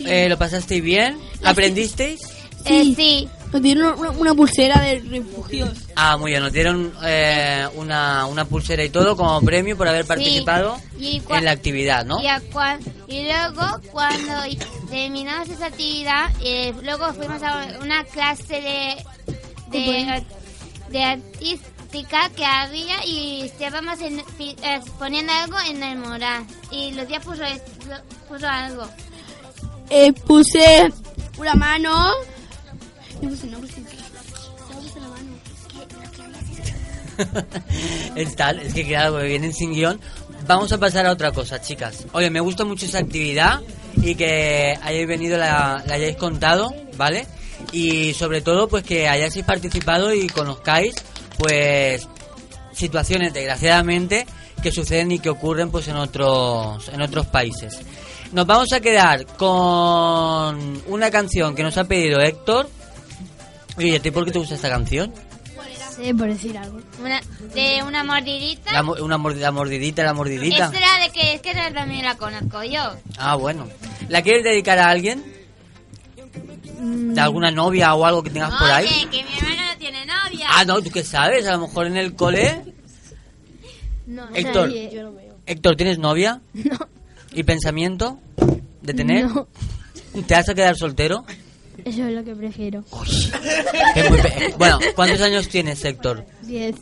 [0.00, 1.18] Eh, ¿Lo pasasteis bien?
[1.44, 2.20] ¿Aprendisteis?
[2.64, 5.70] Eh, sí Nos dieron una, una pulsera de refugios.
[5.94, 10.06] Ah, muy bien, nos dieron eh, una, una pulsera y todo como premio por haber
[10.06, 10.78] participado
[11.38, 12.22] en la actividad, ¿no?
[12.22, 14.32] Y, a cua- y luego, cuando
[14.88, 18.96] terminamos esa actividad, eh, luego fuimos a una clase de,
[19.70, 20.24] de,
[20.90, 26.46] de artística que había y estábamos en- eh, poniendo algo en el mural.
[26.70, 27.60] Y Lucía puso, es-
[28.28, 28.86] puso algo.
[29.90, 30.90] Eh, puse
[31.36, 32.12] una mano.
[33.22, 33.30] No,
[38.16, 40.00] es tal, es que claro, porque vienen sin guion.
[40.46, 42.06] Vamos a pasar a otra cosa, chicas.
[42.12, 43.60] Oye, me gusta mucho esa actividad
[43.96, 47.26] y que hayáis venido, la, la hayáis contado, ¿vale?
[47.70, 50.94] Y sobre todo, pues que hayáis participado y conozcáis,
[51.38, 52.08] pues,
[52.72, 54.26] situaciones, desgraciadamente,
[54.62, 57.78] que suceden y que ocurren, pues, en otros, en otros países.
[58.32, 62.68] Nos vamos a quedar con una canción que nos ha pedido Héctor.
[63.76, 65.12] Oye, ¿a ti por qué te gusta esta canción?
[65.96, 66.80] Sí, por decir algo.
[67.00, 67.20] Una,
[67.54, 68.72] de una mordidita.
[68.72, 70.64] La, una mordi- la mordidita, la mordidita.
[70.66, 72.94] Esta era de que es que también la conozco yo.
[73.18, 73.68] Ah, bueno.
[74.08, 75.22] ¿La quieres dedicar a alguien?
[76.80, 78.86] ¿De alguna novia o algo que tengas por ahí?
[78.86, 80.46] Oye, que mi hermano no tiene novia.
[80.48, 81.46] Ah, no, ¿tú qué sabes?
[81.46, 82.62] A lo mejor en el cole.
[84.06, 84.68] No, Héctor.
[84.68, 85.36] nadie, yo lo veo.
[85.46, 86.40] Héctor, ¿tienes novia?
[86.54, 86.78] No.
[87.34, 88.18] ¿Y pensamiento
[88.82, 89.26] de tener?
[89.26, 89.46] No.
[90.26, 91.24] ¿Te vas a quedar soltero?
[91.84, 92.84] Eso es lo que prefiero.
[92.92, 96.24] Muy pe- Bueno, ¿cuántos años tienes, Héctor?
[96.42, 96.76] Diez.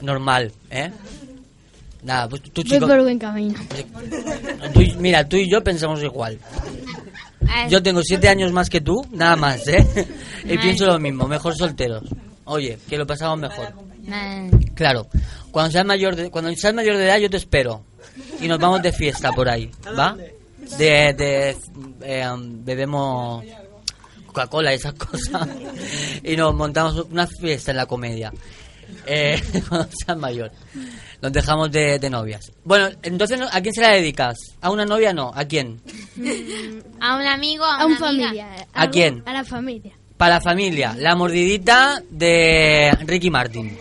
[0.00, 0.90] Normal, ¿eh?
[2.02, 2.86] Nada, pues tú, Voy chico...
[2.88, 3.54] por buen camino.
[4.74, 6.38] tú y- mira, tú y yo pensamos igual.
[7.68, 9.86] Yo tengo siete años más que tú, nada más, ¿eh?
[10.44, 12.02] Y pienso lo mismo, mejor solteros.
[12.44, 13.72] Oye, que lo pasamos mejor.
[14.74, 15.06] Claro,
[15.52, 17.84] cuando seas mayor de, cuando seas mayor de edad yo te espero
[18.40, 20.16] y nos vamos de fiesta por ahí, ¿va?
[20.78, 21.56] De, de
[22.02, 23.44] eh, bebemos
[24.26, 25.48] Coca-Cola y esas cosas
[26.24, 28.32] y nos montamos una fiesta en la comedia.
[29.06, 30.50] Eh, cuando seas mayor.
[31.20, 32.52] Nos dejamos de, de novias.
[32.64, 34.36] Bueno, entonces ¿a quién se la dedicas?
[34.60, 35.30] ¿A una novia no?
[35.34, 35.80] ¿A quién?
[37.00, 38.66] A un amigo, a, A un familia.
[38.72, 39.22] ¿A quién?
[39.26, 39.92] A la familia.
[40.16, 43.76] Para la familia, la mordidita de Ricky Martin.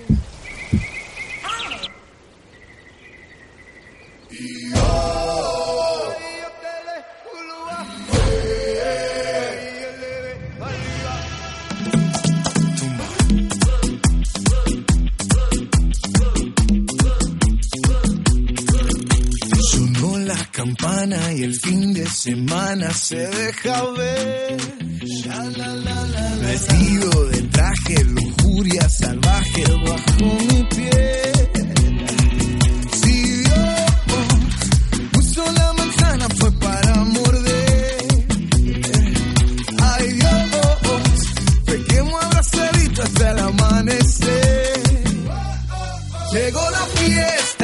[20.64, 24.58] Campana y el fin de semana se deja ver.
[26.40, 31.50] Vestido de traje, lujuria salvaje bajo mi piel.
[32.94, 33.70] Si Dios
[35.14, 37.98] puso la manzana fue para morder.
[39.80, 40.46] Ay Dios,
[41.66, 44.82] pequemos abrazadito hasta el amanecer.
[46.34, 47.61] Llegó la fiesta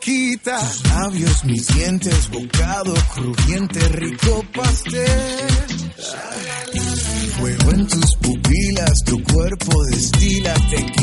[0.00, 5.04] Tus labios, mis dientes, bocado crujiente, rico pastel.
[7.38, 10.97] Fuego en tus pupilas, tu cuerpo destila tequila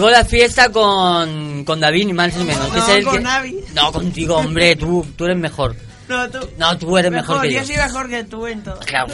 [0.00, 2.70] Llegó la fiesta con, con David, ni más ni menos.
[2.70, 3.56] que No, es el con que- Navi.
[3.74, 5.76] No, contigo, hombre, tú, tú eres mejor.
[6.08, 6.38] No, tú.
[6.56, 7.60] No, tú eres mejor, que yo.
[7.60, 7.66] yo.
[7.66, 8.78] soy mejor que tú en todo.
[8.78, 9.12] Claro.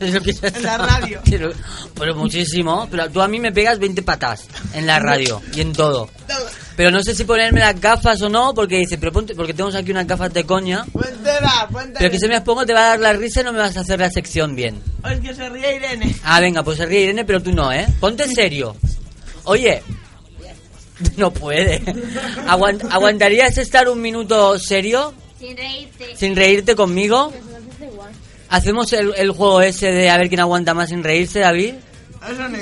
[0.00, 1.20] Es lo que se En la radio.
[1.30, 1.52] Pero,
[1.94, 2.88] pero muchísimo.
[2.90, 6.08] Pero tú a mí me pegas 20 patas en la radio y en todo.
[6.76, 9.74] Pero no sé si ponerme las gafas o no, porque dice, pero ponte, porque tenemos
[9.74, 10.86] aquí unas gafas de coña.
[11.98, 13.58] Pero que se me las pongo te va a dar la risa y no me
[13.58, 14.80] vas a hacer la sección bien.
[15.10, 16.16] Es que se ríe Irene.
[16.24, 17.86] Ah, venga, pues se ríe Irene, pero tú no, ¿eh?
[18.00, 18.76] Ponte serio.
[19.44, 19.80] Oye,
[21.16, 21.80] no puede.
[22.46, 26.16] Aguant- ¿Aguantarías estar un minuto serio Sin reírte.
[26.16, 27.32] sin reírte conmigo?
[28.48, 31.74] ¿Hacemos el, el juego ese de a ver quién aguanta más sin reírse, David?
[32.28, 32.56] Eso no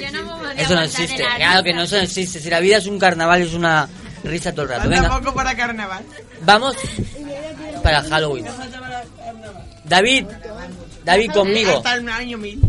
[0.56, 1.22] Eso existe.
[1.22, 2.40] la Claro que no, eso no existe.
[2.40, 3.88] Si la vida es un carnaval, es una
[4.24, 4.88] risa todo el rato.
[4.88, 6.02] Venga, poco para carnaval.
[6.42, 6.74] vamos
[7.82, 8.46] para Halloween.
[9.84, 10.26] David,
[11.04, 11.70] David conmigo.
[11.76, 12.60] Hasta el año 1000.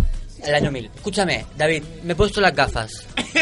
[0.45, 0.91] El año 1000.
[0.95, 2.91] Escúchame, David, me he puesto las gafas.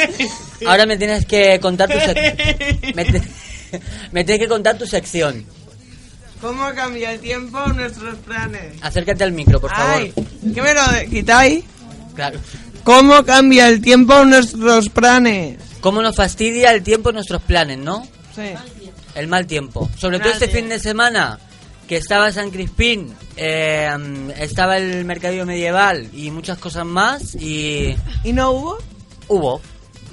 [0.66, 3.22] Ahora me tienes que contar tu sec- me, te-
[4.12, 5.46] me tienes que contar tu sección.
[6.42, 8.76] ¿Cómo cambia el tiempo nuestros planes?
[8.82, 9.96] Acércate al micro, por favor.
[10.02, 10.14] Ay,
[10.54, 11.64] ¿qué me lo quitáis?
[12.16, 12.40] Claro.
[12.84, 15.58] ¿Cómo cambia el tiempo nuestros planes?
[15.80, 18.06] ¿Cómo nos fastidia el tiempo nuestros planes, no?
[18.36, 18.42] Sí.
[19.16, 19.90] El mal tiempo.
[19.98, 21.40] Sobre todo este fin de semana,
[21.88, 23.90] que estaba San Crispín, eh,
[24.38, 27.36] estaba el mercadillo medieval y muchas cosas más.
[27.36, 28.78] ¿Y, ¿Y no hubo?
[29.28, 29.62] Hubo,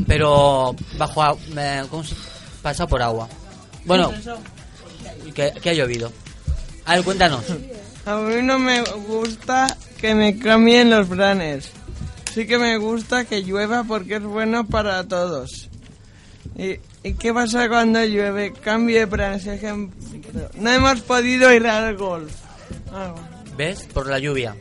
[0.07, 2.15] pero bajo eh, ¿cómo se
[2.63, 3.29] pasa por agua?
[3.85, 4.13] Bueno,
[5.35, 6.13] que, que ha llovido.
[6.85, 7.45] A ver, cuéntanos.
[8.07, 11.71] A mí no me gusta que me cambien los planes.
[12.33, 15.69] Sí que me gusta que llueva porque es bueno para todos.
[16.57, 18.53] ¿Y, y qué pasa cuando llueve?
[18.53, 19.47] Cambio de planes.
[19.47, 22.33] Ejemplo, no hemos podido ir al golf.
[22.93, 23.29] Ah, bueno.
[23.57, 23.87] ¿Ves?
[23.93, 24.57] Por la lluvia.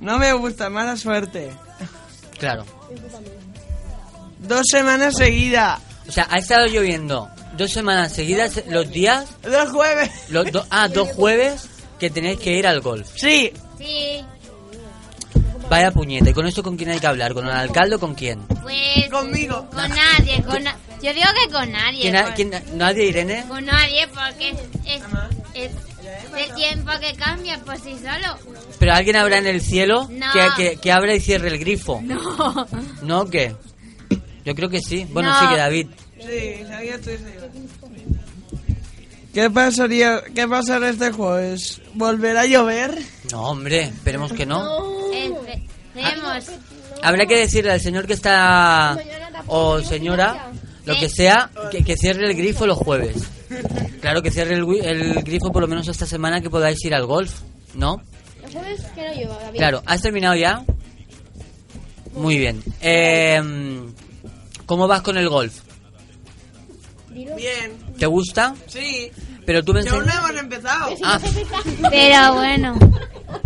[0.00, 1.50] No me gusta, mala suerte.
[2.38, 2.64] Claro.
[4.38, 5.80] Dos semanas seguidas.
[6.08, 9.26] O sea, ha estado lloviendo dos semanas seguidas los días.
[9.42, 10.10] Dos jueves.
[10.30, 13.08] Los do- ah, dos jueves que tenéis que ir al golf.
[13.14, 13.52] Sí.
[13.78, 14.24] Sí,
[15.68, 16.34] Vaya puñete.
[16.34, 17.32] ¿Con esto con quién hay que hablar?
[17.32, 18.40] ¿Con el alcalde o con quién?
[18.62, 19.08] pues...
[19.10, 19.68] Conmigo.
[19.70, 22.10] Con nadie, con na- Yo digo que con nadie.
[22.34, 23.44] ¿Quién quién- ¿Nadie, Irene?
[23.46, 25.02] Con nadie, porque es, es,
[25.54, 25.70] es
[26.36, 28.38] el tiempo que cambia por sí solo.
[28.78, 30.26] ¿Pero alguien habrá en el cielo No.
[30.32, 32.00] que, que, que abra y cierre el grifo?
[32.02, 32.66] No.
[33.02, 33.54] ¿No qué?
[34.44, 35.06] Yo creo que sí.
[35.10, 35.40] Bueno, No.
[35.40, 35.86] sí que David.
[36.18, 37.24] Sí, sabía tú eso.
[39.32, 41.80] ¿Qué pasaría, qué pasará este jueves?
[41.94, 42.98] ¿Volverá a llover?
[43.30, 45.12] No, hombre, esperemos que no.
[45.12, 46.44] Esperemos.
[47.02, 48.98] Habrá que decirle al señor que está...
[49.46, 50.50] O señora,
[50.84, 53.16] lo que sea, que, que cierre el grifo los jueves.
[54.00, 57.06] Claro, que cierre el, el grifo por lo menos esta semana que podáis ir al
[57.06, 57.40] golf,
[57.74, 58.02] ¿no?
[58.94, 59.56] Que David.
[59.58, 60.64] Claro, ¿has terminado ya?
[62.14, 62.62] Muy bien.
[62.80, 63.40] Eh,
[64.66, 65.60] ¿Cómo vas con el golf?
[67.10, 67.72] Bien.
[67.98, 68.54] ¿Te gusta?
[68.66, 69.10] Sí.
[69.44, 70.94] Pero tú me Pero no hemos empezado.
[71.02, 71.18] Ah,
[71.90, 72.78] Pero bueno.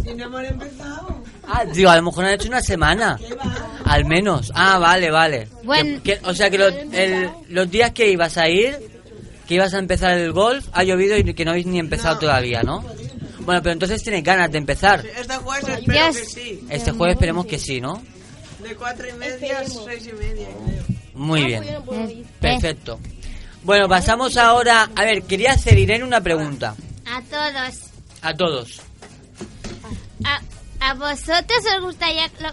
[0.05, 1.23] Si no hemos empezado.
[1.49, 3.19] ah, digo, a lo mejor han hecho una semana.
[3.85, 4.53] Al menos.
[4.55, 5.49] Ah, vale, vale.
[5.63, 6.01] Bueno.
[6.03, 8.94] Que- que- o sea que los, el- los días que ibas a ir,
[9.47, 12.63] que ibas a empezar el golf, ha llovido y que no habéis ni empezado todavía,
[12.63, 12.85] ¿no?
[13.41, 15.05] Bueno, pero entonces tienes ganas de empezar.
[15.05, 16.67] Este jueves espero que sí.
[16.71, 18.03] Este jueves esperemos que sí, ¿no?
[18.63, 20.85] De cuatro y media a seis y media, creo.
[21.15, 21.63] Muy bien.
[21.65, 22.99] Eh, Perfecto.
[23.63, 24.91] Bueno, pasamos ahora...
[24.97, 26.75] A ver, quería hacer Irene una pregunta.
[27.07, 27.81] A todos.
[28.23, 28.81] A todos.
[30.25, 30.41] A,
[30.81, 32.49] a vosotros os gustaría lo,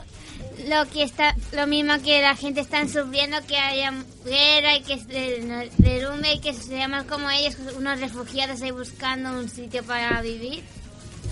[0.68, 3.94] lo que está lo mismo que la gente está sufriendo que haya
[4.26, 9.50] guerra y que se derrumbe y que seamos como ellos unos refugiados ahí buscando un
[9.50, 10.64] sitio para vivir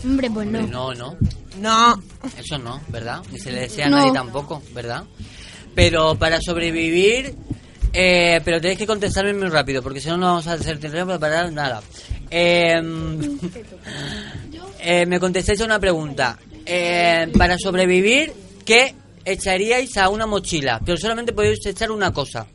[0.03, 0.61] Hombre, pues no.
[0.67, 1.17] No, no.
[1.59, 2.03] No.
[2.37, 3.21] Eso no, ¿verdad?
[3.31, 3.97] Ni se le desea a No.
[3.97, 5.03] nadie tampoco, ¿verdad?
[5.75, 7.35] Pero para sobrevivir...
[7.91, 11.19] Eh, pero tenéis que contestarme muy rápido, porque si no, no vamos a hacer tiempo
[11.19, 11.81] para nada.
[12.29, 12.79] Eh,
[14.79, 16.37] eh, me contestáis a una pregunta.
[16.65, 18.31] Eh, para sobrevivir,
[18.63, 18.93] ¿qué
[19.25, 20.79] echaríais a una mochila?
[20.85, 22.45] Pero solamente podéis echar una cosa.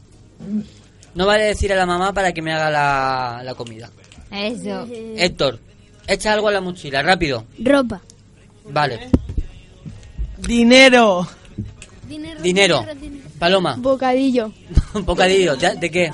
[1.14, 3.90] No vale decir a la mamá para que me haga la, la comida.
[4.30, 5.60] eso Héctor,
[6.06, 7.44] echa algo a la mochila, rápido.
[7.58, 8.00] Ropa.
[8.68, 9.10] Vale.
[10.38, 11.26] Dinero.
[12.42, 12.84] Dinero.
[13.38, 14.52] Paloma, Bocadillo.
[14.94, 15.56] un bocadillo.
[15.56, 16.12] ¿De qué?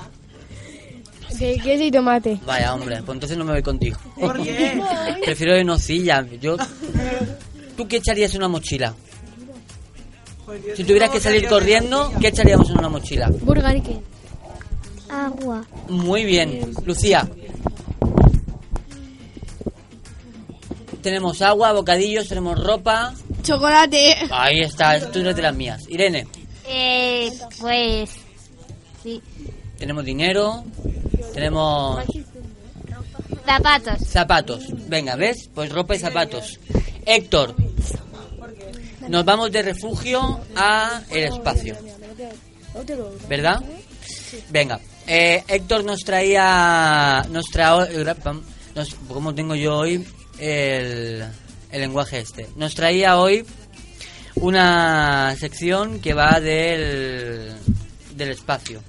[1.38, 2.38] De queso y tomate.
[2.44, 3.96] Vaya, hombre, pues entonces no me voy contigo.
[4.18, 4.78] ¿Por qué?
[5.24, 6.26] Prefiero de nocilla.
[6.40, 6.56] Yo...
[7.76, 8.94] ¿Tú qué echarías en una mochila?
[10.76, 12.12] Si tuvieras que salir corriendo.
[12.20, 13.30] ¿qué echaríamos en una mochila?
[13.82, 14.00] Qué.
[15.08, 16.72] agua Muy bien.
[16.84, 17.28] Lucía.
[21.02, 23.14] Tenemos agua, bocadillos, tenemos ropa.
[23.42, 24.16] Chocolate.
[24.30, 25.82] Ahí está, tú eres de las mías.
[25.88, 26.26] Irene,
[26.68, 28.10] eh, pues
[29.02, 29.22] sí
[29.78, 30.62] tenemos dinero,
[31.32, 32.04] tenemos
[33.46, 34.64] zapatos zapatos.
[34.88, 35.48] Venga, ¿ves?
[35.54, 36.60] Pues ropa y zapatos.
[37.06, 37.56] Héctor,
[39.10, 41.76] nos vamos de refugio a el espacio.
[43.28, 43.60] ¿Verdad?
[44.50, 47.86] Venga, eh, Héctor nos traía, traó,
[48.76, 50.06] nos, ¿cómo tengo yo hoy
[50.38, 51.24] el,
[51.72, 52.46] el lenguaje este?
[52.54, 53.44] Nos traía hoy
[54.36, 57.52] una sección que va del,
[58.14, 58.80] del espacio.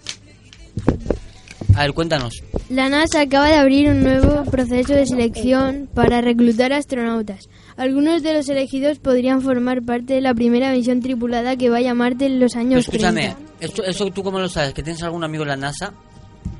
[1.75, 2.43] A ver, cuéntanos.
[2.69, 7.49] La NASA acaba de abrir un nuevo proceso de selección para reclutar astronautas.
[7.81, 11.93] Algunos de los elegidos podrían formar parte de la primera misión tripulada que vaya a
[11.95, 13.39] Marte en los Pero años escúchame, 30.
[13.59, 14.75] ¿esto, ¿eso tú cómo lo sabes?
[14.75, 15.91] ¿Que tienes algún amigo en la NASA?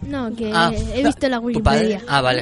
[0.02, 1.40] No, que Ah, he visto la.
[1.40, 2.02] Wikipedia.
[2.08, 2.42] Ah, vale.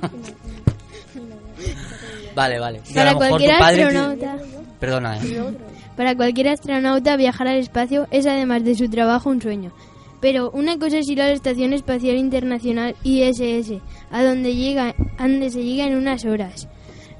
[2.36, 2.80] vale, vale.
[2.94, 4.36] Para cualquier astronauta.
[4.78, 5.54] Perdona, ¿eh?
[5.96, 9.72] Para cualquier astronauta viajar al espacio es además de su trabajo un sueño.
[10.20, 13.80] Pero una cosa es ir a la Estación Espacial Internacional ISS,
[14.12, 16.68] a donde, llega, a donde se llega en unas horas,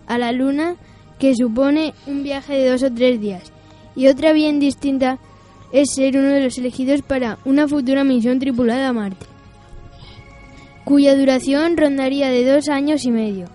[0.06, 0.76] a la Luna,
[1.20, 3.52] que supone un viaje de dos o tres días.
[3.94, 5.18] Y otra bien distinta
[5.70, 9.26] es ser uno de los elegidos para una futura misión tripulada a Marte,
[10.84, 13.46] cuya duración rondaría de dos años y medio.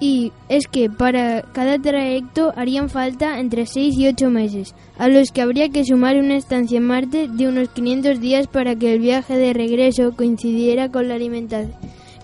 [0.00, 5.32] Y es que para cada trayecto harían falta entre 6 y 8 meses, a los
[5.32, 9.00] que habría que sumar una estancia en Marte de unos 500 días para que el
[9.00, 11.18] viaje de regreso coincidiera con la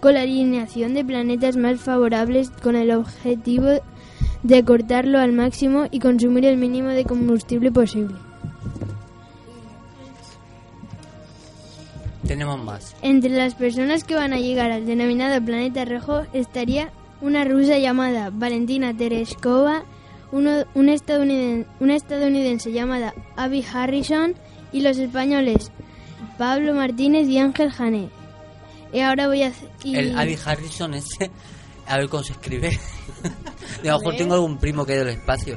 [0.00, 3.80] con la alineación de planetas más favorables con el objetivo
[4.44, 8.14] de cortarlo al máximo y consumir el mínimo de combustible posible.
[12.26, 12.94] Tenemos más.
[13.02, 16.90] Entre las personas que van a llegar al denominado planeta rojo estaría
[17.20, 19.84] una rusa llamada Valentina Tereshkova,
[20.32, 24.34] uno- un estadounidense, una estadounidense llamada Abby Harrison
[24.72, 25.70] y los españoles
[26.38, 28.08] Pablo Martínez y Ángel Jané.
[28.92, 31.30] Y ahora voy a y- El Abby Harrison ese,
[31.86, 32.70] a ver cómo se escribe.
[33.82, 35.56] De a lo mejor tengo algún primo que es del espacio.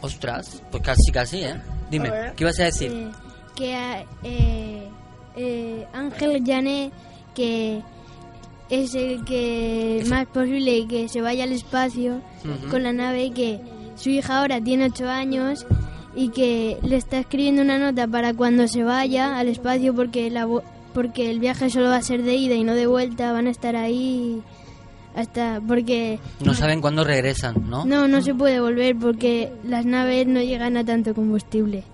[0.00, 1.60] Ostras, pues casi casi, ¿eh?
[1.90, 2.10] Dime.
[2.36, 2.90] ¿qué ibas a decir?
[2.92, 3.10] eh,
[3.54, 4.88] que eh,
[5.36, 6.90] eh, Ángel Jané,
[7.34, 7.82] que
[8.70, 12.20] es el que más posible que se vaya al espacio
[12.70, 13.60] con la nave, que
[13.96, 15.66] su hija ahora tiene 8 años
[16.14, 20.46] y que le está escribiendo una nota para cuando se vaya al espacio porque la
[20.98, 23.50] porque el viaje solo va a ser de ida y no de vuelta, van a
[23.50, 24.42] estar ahí
[25.14, 27.84] hasta porque No saben cuándo regresan, ¿no?
[27.84, 31.84] no no se puede volver porque las naves no llegan a tanto combustible.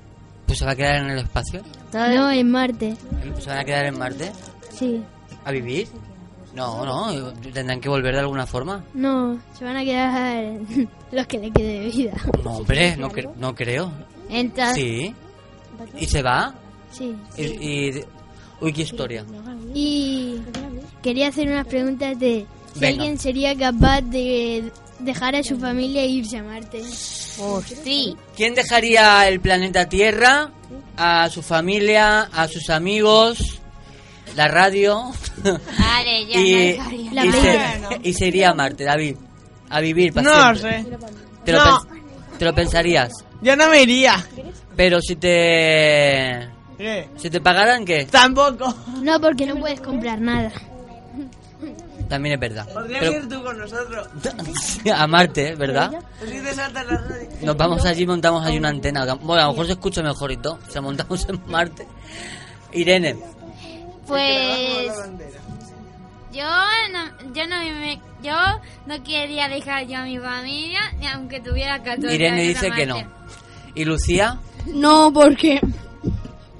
[0.46, 1.60] Pues se va a quedar en el espacio.
[1.92, 2.96] No, en Marte.
[3.40, 4.32] ¿Se van a quedar en Marte?
[4.70, 5.02] Sí.
[5.44, 5.86] ¿A vivir?
[6.54, 8.82] No, no, tendrán que volver de alguna forma.
[8.94, 10.54] No, se van a quedar
[11.12, 12.12] los que le quede de vida.
[12.42, 13.92] No, hombre, no, cre- no creo.
[14.30, 15.14] Entonces, Sí.
[15.98, 16.54] ¿Y se va?
[16.90, 17.14] Sí.
[17.36, 18.04] Y, y-
[18.64, 19.24] Uy, qué historia.
[19.74, 20.36] Y
[21.02, 23.02] quería hacer unas preguntas de si Venga.
[23.02, 26.82] alguien sería capaz de dejar a su familia e irse a Marte.
[26.84, 28.16] sí.
[28.36, 30.50] ¿Quién dejaría el planeta Tierra?
[30.96, 33.60] A su familia, a sus amigos,
[34.36, 35.10] la radio.
[35.42, 37.12] Vale, ya y, no dejaría.
[37.12, 39.16] La y, se, y se iría a Marte, David.
[39.70, 40.82] A vivir para No siempre.
[40.84, 40.98] sé.
[41.44, 41.64] Te lo, No.
[41.64, 41.88] pens-
[42.38, 43.12] te lo pensarías.
[43.42, 44.24] Yo no me iría.
[44.76, 46.48] Pero si te...
[46.78, 47.08] ¿Qué?
[47.16, 48.04] Si te pagaran, ¿qué?
[48.06, 48.74] Tampoco.
[49.02, 50.50] No, porque no puedes comprar nada.
[52.08, 52.68] También es verdad.
[52.72, 54.08] Podrías Pero- ir tú con nosotros.
[54.94, 55.90] a Marte, ¿verdad?
[56.20, 57.28] Radio.
[57.42, 59.04] Nos vamos allí y montamos allí una antena.
[59.14, 60.58] Bueno, a lo mejor se escucha mejor y todo.
[60.68, 61.86] Se montamos en Marte.
[62.72, 63.16] Irene,
[64.06, 64.92] Pues
[66.32, 66.42] yo
[66.92, 68.34] no, yo no me, yo
[68.86, 72.96] no quería dejar yo a mi familia ni aunque tuviera 14 Irene dice que no.
[73.76, 74.38] ¿Y Lucía?
[74.66, 75.60] No, porque...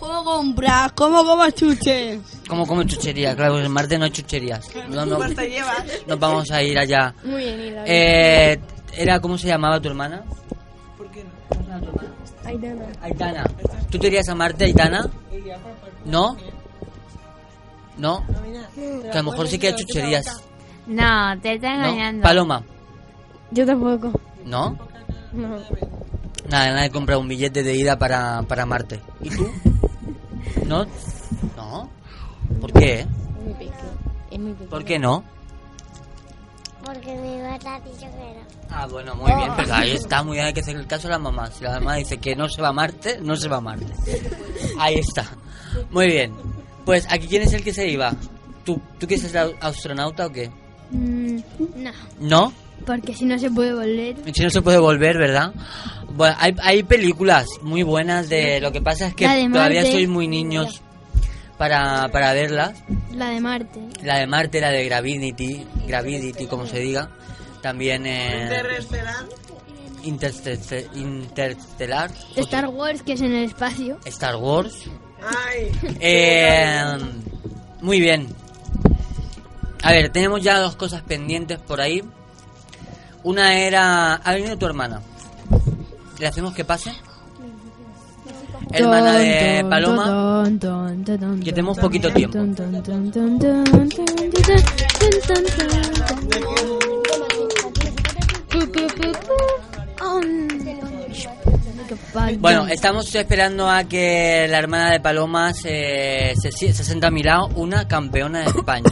[0.04, 0.92] ¿Cómo compras?
[0.92, 2.20] ¿Cómo comas chuches?
[2.46, 3.34] ¿Cómo come chuchería?
[3.34, 4.68] Claro, en Marte no hay chucherías.
[4.90, 5.82] No, no, ¿Cuánto llevas?
[6.06, 7.14] nos vamos a ir allá.
[7.24, 8.60] Muy bien, Eh,
[8.92, 10.22] era, ¿cómo se llamaba tu hermana?
[10.98, 12.84] ¿Por qué no?
[13.00, 13.44] Aitana.
[13.90, 15.08] ¿Tú te irías a Marte, Aitana?
[16.04, 16.36] ¿No?
[17.96, 18.26] ¿No?
[18.74, 20.26] Que a lo mejor sí que hay chucherías.
[20.86, 21.86] No, te está ¿No?
[21.86, 22.22] engañando.
[22.22, 22.62] Paloma.
[23.52, 24.20] Yo tampoco.
[24.44, 24.76] ¿No?
[25.32, 25.56] No.
[26.50, 29.00] Nada, nadie compra un billete de ida para, para Marte.
[29.22, 29.48] ¿Y tú?
[30.66, 30.86] ¿No?
[31.56, 31.88] ¿No?
[32.60, 33.06] ¿Por qué?
[34.70, 35.24] ¿Por qué no?
[36.84, 38.44] Porque mi mamá ha dicho que no.
[38.70, 41.12] Ah, bueno, muy bien, pero ahí está, muy bien, hay que hacer el caso a
[41.12, 41.50] la mamá.
[41.50, 43.86] Si la mamá dice que no se va a Marte, no se va a Marte.
[44.78, 45.24] Ahí está.
[45.90, 46.32] Muy bien.
[46.84, 48.12] Pues, ¿aquí quién es el que se iba?
[48.64, 50.50] ¿Tú, ¿tú quieres ser au- astronauta o qué?
[50.90, 51.38] Mm,
[51.76, 51.90] no,
[52.20, 52.52] ¿No?
[52.84, 54.16] porque si no se puede volver.
[54.34, 55.54] Si no se puede volver, ¿verdad?
[56.14, 58.60] Bueno, hay, hay películas muy buenas de...
[58.60, 59.92] Lo que pasa es que La de todavía Marte.
[59.92, 60.80] sois muy niños
[61.58, 62.72] para, para verlas.
[63.12, 63.80] La de Marte.
[64.02, 67.10] La de Marte, la de Gravity, Gravity, como se diga.
[67.62, 69.24] También eh, Interestelar.
[70.04, 72.10] Interste- Interstellar.
[72.36, 73.98] Star Wars, que es en el espacio.
[74.04, 74.82] Star Wars.
[75.48, 75.72] Ay.
[76.00, 76.96] Eh,
[77.80, 78.28] muy bien.
[79.82, 82.02] A ver, tenemos ya dos cosas pendientes por ahí.
[83.22, 84.14] Una era...
[84.14, 85.00] Ha venido tu hermana.
[86.18, 86.92] ¿Le hacemos que pase?
[88.72, 90.44] Hermana de Paloma.
[91.42, 92.38] Que tenemos poquito tiempo.
[102.38, 107.22] Bueno, estamos esperando a que la hermana de Paloma se, se, se sienta a mi
[107.22, 108.84] lado, una campeona de España.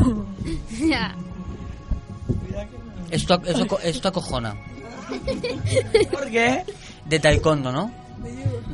[3.10, 4.56] Esto, esto, esto acojona.
[6.10, 6.64] ¿Por qué?
[7.12, 7.90] De taekwondo, ¿no?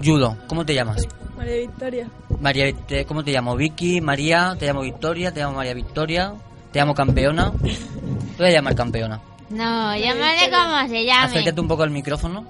[0.01, 0.36] Judo.
[0.47, 1.03] ¿Cómo te llamas?
[1.36, 2.09] María Victoria.
[2.41, 3.57] María, te- ¿cómo te llamo?
[3.57, 6.34] Vicky, María, te llamo Victoria, te llamo María Victoria,
[6.70, 7.51] te llamo campeona.
[7.61, 9.20] Te voy a llamar campeona.
[9.51, 11.24] No, llámale como se llame.
[11.26, 12.45] Acércate un poco al micrófono.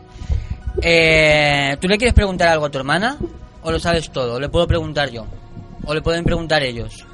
[0.82, 3.16] Eh, ¿Tú le quieres preguntar algo a tu hermana?
[3.62, 4.34] ¿O lo sabes todo?
[4.34, 5.24] ¿O le puedo preguntar yo?
[5.86, 7.06] ¿O le pueden preguntar ellos?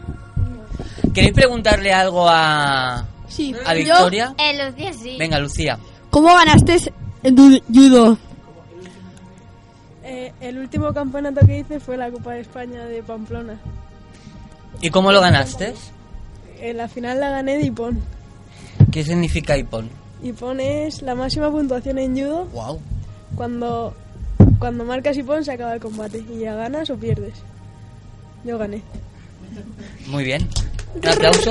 [1.15, 3.55] ¿Queréis preguntarle algo a, Sí.
[3.65, 4.35] a Victoria?
[4.37, 5.17] Eh, Lucía sí.
[5.17, 5.79] Venga, Lucía.
[6.11, 8.19] ¿Cómo ganaste en tu judo?
[10.05, 13.59] Eh, el último campeonato que hice fue la Copa de España de Pamplona.
[14.83, 15.75] ¿Y cómo lo ganaste?
[16.61, 18.01] En la final la gané de Ipón.
[18.93, 19.89] ¿Qué significa Ipon?
[20.23, 22.45] Ipón es la máxima puntuación en judo.
[22.47, 22.81] Wow.
[23.35, 23.95] Cuando,
[24.59, 26.23] cuando marcas Ipón se acaba el combate.
[26.31, 27.35] Y ya ganas o pierdes.
[28.45, 28.83] Yo gané.
[30.07, 30.47] Muy bien.
[30.95, 31.51] Un aplauso.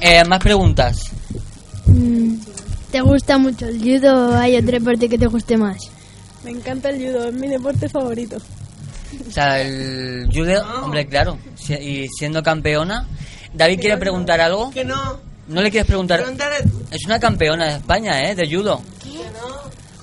[0.00, 1.12] Eh, más preguntas.
[2.94, 5.78] ¿Te gusta mucho el judo o hay otro deporte que te guste más?
[6.44, 8.36] Me encanta el judo, es mi deporte favorito.
[8.36, 11.36] O sea, el judo, hombre, claro.
[11.68, 13.04] Y siendo campeona.
[13.52, 14.70] David quiere preguntar algo.
[14.70, 15.18] Que no.
[15.48, 16.22] ¿No le quieres preguntar?
[16.92, 18.36] Es una campeona de España, ¿eh?
[18.36, 18.80] De judo.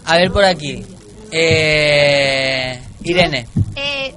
[0.03, 0.85] A ver por aquí.
[1.31, 3.47] Eh, Irene.
[3.77, 4.13] Eh,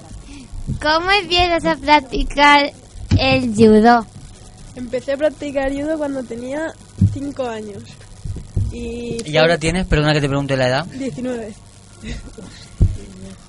[0.81, 2.73] ¿Cómo empiezas a practicar
[3.17, 4.05] el judo?
[4.75, 6.73] Empecé a practicar judo cuando tenía
[7.13, 7.81] 5 años.
[8.75, 9.87] Y, ¿Y ahora tienes?
[9.87, 10.85] Perdona que te pregunte la edad.
[10.85, 11.53] 19.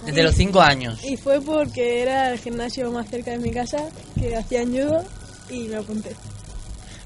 [0.06, 1.02] Desde los 5 años.
[1.02, 3.78] Y fue porque era el gimnasio más cerca de mi casa
[4.18, 5.04] que hacían judo
[5.50, 6.14] y me apunté.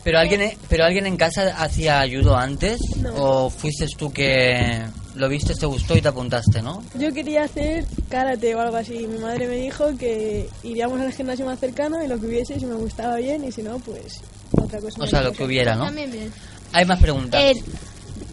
[0.05, 2.79] ¿Pero alguien, ¿Pero alguien en casa hacía judo antes?
[2.99, 3.15] No.
[3.15, 4.83] ¿O fuiste tú que
[5.15, 6.83] lo viste, te gustó y te apuntaste, no?
[6.99, 9.07] Yo quería hacer karate o algo así.
[9.07, 12.67] Mi madre me dijo que iríamos al gimnasio más cercano y lo que hubiese, si
[12.67, 14.21] me gustaba bien, y si no, pues
[14.53, 15.03] otra cosa.
[15.03, 15.87] O sea, lo que hubiera, ¿no?
[15.87, 16.33] También bien.
[16.73, 17.43] Hay más preguntas.
[17.43, 17.55] Eh,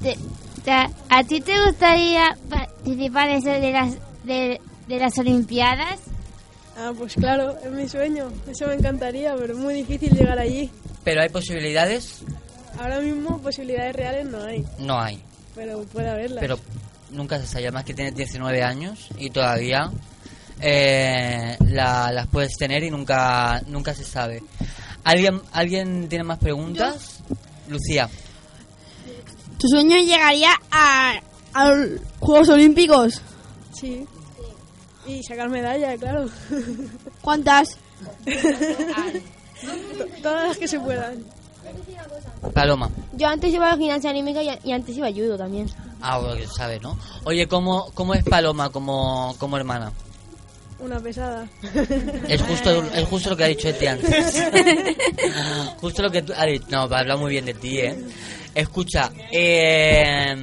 [0.01, 0.17] te-
[0.63, 0.71] te-
[1.09, 5.99] ¿A ti te gustaría participar en eso de las, de, de las Olimpiadas?
[6.77, 8.29] Ah, pues claro, es mi sueño.
[8.47, 10.69] Eso me encantaría, pero es muy difícil llegar allí.
[11.03, 12.21] ¿Pero hay posibilidades?
[12.79, 15.19] Ahora mismo posibilidades reales no hay, No hay.
[15.55, 16.39] pero puede haberlas.
[16.39, 16.59] Pero
[17.11, 19.89] nunca se sabe, más que tienes 19 años y todavía
[20.61, 24.43] eh, la- las puedes tener y nunca nunca se sabe.
[25.03, 27.19] ¿Alguien, ¿alguien tiene más preguntas?
[27.69, 28.09] Lucía.
[29.59, 31.13] ¿Tu sueño llegaría a,
[31.53, 33.21] a los Juegos Olímpicos?
[33.73, 34.05] Sí.
[35.07, 36.29] Y sacar medalla, claro.
[37.21, 37.77] ¿Cuántas?
[38.25, 41.23] To- Todas las que se puedan.
[42.53, 42.89] Paloma.
[43.13, 45.69] Yo antes iba a gimnasia anímica y, y antes iba a judo también.
[46.01, 46.97] Ah, bueno, que sabe, ¿no?
[47.23, 49.91] Oye, ¿cómo, cómo es Paloma como, como hermana?
[50.79, 51.47] Una pesada.
[52.27, 54.43] Es justo, es justo lo que ha dicho Eti antes.
[55.81, 56.65] justo lo que tú ha dicho.
[56.69, 57.99] No, habla muy bien de ti, ¿eh?
[58.57, 60.35] Escucha, eh,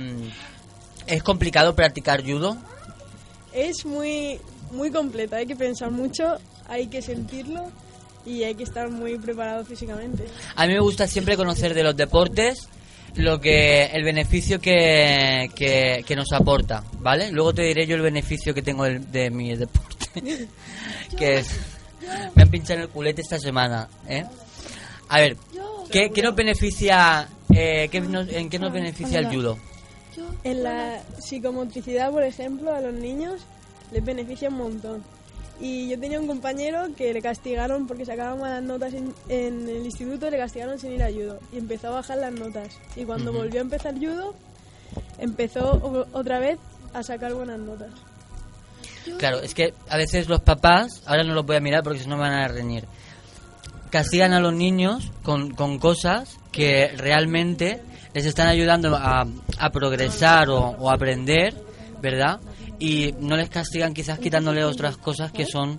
[1.05, 2.57] ¿es complicado practicar judo?
[3.53, 4.39] Es muy,
[4.71, 6.37] muy completa, hay que pensar mucho,
[6.69, 7.73] hay que sentirlo
[8.25, 10.27] y hay que estar muy preparado físicamente.
[10.55, 12.69] A mí me gusta siempre conocer de los deportes
[13.17, 17.33] lo que el beneficio que, que, que nos aporta, ¿vale?
[17.33, 20.07] Luego te diré yo el beneficio que tengo de, mi deporte,
[21.19, 21.49] que es
[22.37, 24.25] me han pinchado en el culete esta semana, ¿eh?
[25.09, 25.37] A ver,
[25.91, 29.59] ¿qué, qué nos beneficia, eh, qué nos- en qué nos beneficia el judo?
[30.45, 33.41] En la psicomotricidad, por ejemplo, a los niños
[33.93, 35.03] les beneficia un montón.
[35.61, 39.85] Y yo tenía un compañero que le castigaron porque sacaba malas notas en, en el
[39.85, 41.39] instituto, le castigaron sin ir a judo.
[41.53, 42.69] Y empezó a bajar las notas.
[42.97, 44.35] Y cuando volvió a empezar judo,
[45.19, 46.59] empezó otra vez
[46.93, 47.91] a sacar buenas notas.
[49.19, 52.09] Claro, es que a veces los papás, ahora no los voy a mirar porque si
[52.09, 52.85] no me van a reñir,
[53.95, 57.81] castigan a los niños con, con cosas que realmente
[58.13, 59.25] les están ayudando a,
[59.59, 61.55] a progresar o, o aprender,
[62.03, 62.41] ¿verdad?
[62.81, 65.79] Y no les castigan quizás quitándole otras cosas que son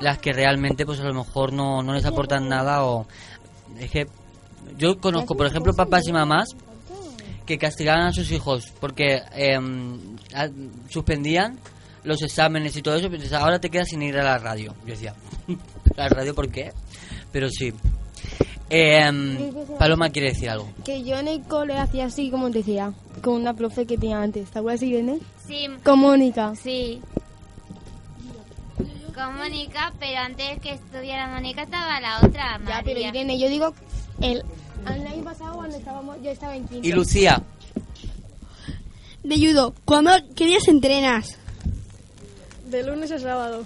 [0.00, 3.08] las que realmente pues a lo mejor no, no les aportan nada o...
[3.80, 4.06] Es que
[4.78, 6.50] yo conozco, por ejemplo, papás y mamás
[7.46, 10.48] que castigaban a sus hijos porque a-
[10.88, 11.58] suspendían
[12.04, 14.72] los exámenes y todo eso, pero ahora te quedas sin ir a la radio.
[14.86, 15.14] Yo decía,
[15.96, 16.72] ¿la radio por qué?
[17.32, 17.72] Pero sí.
[18.68, 20.68] Em, Paloma quiere decir algo.
[20.84, 24.20] Que yo en el cole hacía así, como te decía, con una profe que tenía
[24.20, 24.50] antes.
[24.50, 25.18] ¿Te acuerdas, Irene?
[25.46, 25.68] Sí.
[25.84, 26.52] Con Mónica.
[26.56, 27.00] Sí.
[29.14, 32.76] Con Mónica, pero antes que estuviera Mónica estaba la otra, María.
[32.78, 33.72] Ya, pero Irene, yo digo,
[34.20, 34.42] el,
[34.94, 36.86] el año pasado cuando estábamos, yo estaba en quinto.
[36.86, 37.42] Y Lucía,
[39.22, 41.38] De judo, ¿cuándo, ¿qué días entrenas?
[42.68, 43.64] De lunes a sábado.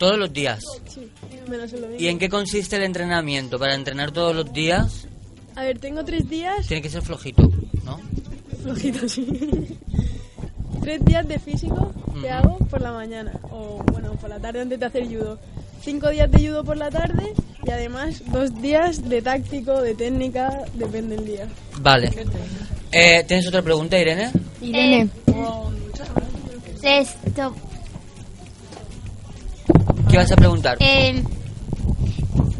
[0.00, 0.64] Todos los días.
[0.88, 1.06] Sí,
[1.46, 2.00] menos el domingo.
[2.02, 3.58] ¿Y en qué consiste el entrenamiento?
[3.58, 5.06] Para entrenar todos los días
[5.54, 6.66] A ver, tengo tres días.
[6.66, 7.42] tiene que ser flojito,
[7.84, 8.00] ¿no?
[8.62, 9.26] Flojito, sí.
[10.80, 11.92] Tres días de físico
[12.22, 13.32] que hago por la mañana.
[13.50, 15.38] O bueno, por la tarde antes de hacer judo.
[15.82, 17.34] Cinco días de judo por la tarde
[17.66, 21.46] y además dos días de táctico, de técnica, depende del día.
[21.80, 22.10] Vale.
[22.90, 24.30] Eh, ¿Tienes otra pregunta, Irene?
[24.62, 25.08] Irene.
[26.82, 27.54] Esto,
[30.10, 30.76] ¿Qué vas a preguntar?
[30.80, 31.22] eh,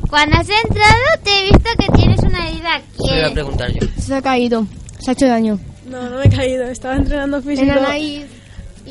[0.08, 3.20] cuando has entrado te he visto que tienes una herida aquí.
[3.24, 3.86] A preguntar yo.
[4.00, 4.66] Se ha caído.
[4.98, 5.58] Se ha hecho daño.
[5.88, 6.64] No, no me he caído.
[6.64, 8.24] Estaba entrenando físico En la nariz.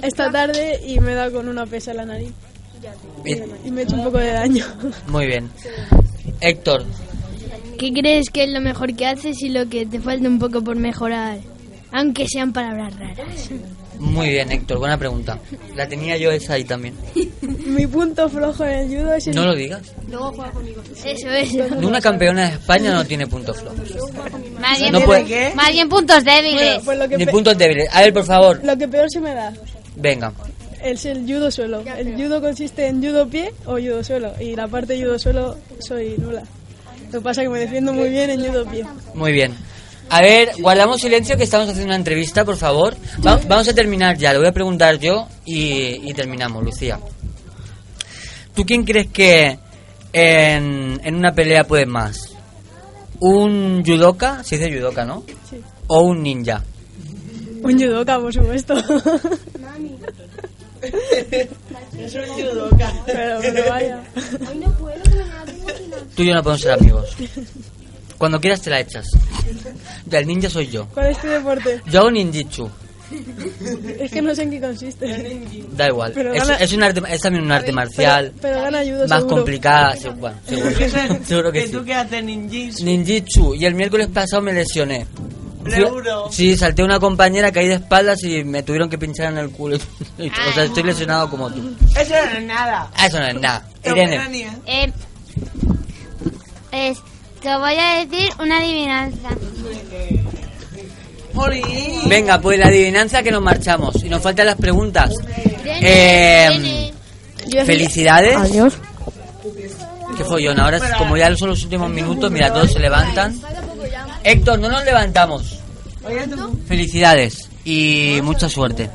[0.01, 2.31] esta tarde y me he dado con una pesa en la nariz.
[3.25, 4.65] Y- Y me he hecho un poco de daño.
[5.07, 5.49] Muy bien.
[6.41, 6.85] Héctor,
[7.77, 10.61] ¿Qué crees que es lo mejor que haces y lo que te falta un poco
[10.61, 11.37] por mejorar?
[11.93, 13.49] Aunque sean palabras raras.
[13.99, 15.37] Muy bien, Héctor, buena pregunta.
[15.75, 16.95] La tenía yo esa ahí también.
[17.41, 19.35] Mi punto flojo en el judo es el...
[19.35, 19.81] No lo digas.
[20.09, 20.81] Luego juega conmigo.
[21.05, 21.63] Eso, eso.
[21.87, 23.79] Una campeona de España no tiene puntos flojos.
[24.59, 26.53] Más bien, No puede- más bien puntos débiles.
[26.63, 27.87] Bueno, pues lo que, Ni pe- puntos débiles.
[27.91, 29.53] A ver, por favor, lo que peor se me da
[29.95, 30.33] venga.
[30.83, 31.83] es el judo suelo.
[31.97, 34.33] El judo consiste en judo pie o judo suelo.
[34.39, 36.43] Y la parte de judo suelo soy nula.
[37.11, 38.85] Lo que pasa es que me defiendo muy bien en judo pie.
[39.13, 39.53] Muy bien.
[40.09, 42.95] A ver, guardamos silencio que estamos haciendo una entrevista, por favor.
[43.25, 46.99] Va- vamos a terminar ya, le voy a preguntar yo y, y terminamos, Lucía.
[48.55, 49.59] ¿Tú quién crees que
[50.11, 52.31] en, en una pelea puede más?
[53.19, 54.43] ¿Un judoka?
[54.43, 55.23] Se dice judoka, ¿no?
[55.49, 55.61] Sí.
[55.87, 56.63] ¿O un ninja?
[57.61, 58.73] Un judoka, por supuesto.
[61.97, 62.93] Es un judoka.
[63.05, 64.01] Pero, pero vaya.
[66.15, 67.15] Tú y yo no podemos ser amigos.
[68.19, 69.07] Cuando quieras te la echas.
[70.05, 70.85] Ya, el ninja soy yo.
[70.93, 71.81] ¿Cuál es tu deporte?
[71.87, 72.69] Yo hago ninjitsu.
[73.99, 75.41] Es que no sé en qué consiste.
[75.71, 76.11] Da igual.
[76.13, 78.33] Pero Es, gana- es, un arte, es también un arte marcial.
[78.39, 79.35] Pero, pero gana judo más seguro.
[79.37, 79.95] complicada.
[79.95, 81.71] se- Bueno, seguro, seguro que ¿Y sí.
[81.71, 82.85] tú qué haces, ninjitsu?
[82.85, 83.55] Ninjitsu.
[83.55, 85.07] Y el miércoles pasado me lesioné.
[85.67, 86.27] Seguro.
[86.31, 89.77] Sí, salté una compañera, caí de espaldas y me tuvieron que pinchar en el culo.
[90.19, 91.75] o sea, estoy lesionado como tú.
[91.99, 92.91] Eso no es nada.
[92.95, 93.67] Ah, Eso no es nada.
[93.83, 94.19] Irene.
[94.67, 94.91] Eh,
[96.71, 96.97] es,
[97.41, 99.29] te voy a decir una adivinanza.
[102.05, 104.03] Venga, pues la adivinanza que nos marchamos.
[104.03, 105.11] Y nos faltan las preguntas.
[105.65, 106.91] Eh,
[107.65, 108.35] felicidades.
[108.35, 108.73] Adiós.
[110.17, 110.59] Qué follón.
[110.59, 113.39] Ahora, como ya son los últimos minutos, mira, todos se levantan.
[114.23, 115.59] Héctor, no nos levantamos.
[116.67, 118.89] Felicidades y mucha suerte.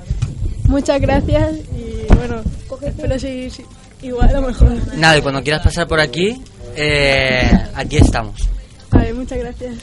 [0.65, 2.43] Muchas gracias y bueno,
[2.83, 3.53] espero seguir
[4.03, 4.97] igual o mejor.
[4.97, 6.41] Nada, y cuando quieras pasar por aquí,
[6.77, 8.41] eh, aquí estamos.
[8.91, 9.75] Vale, muchas gracias.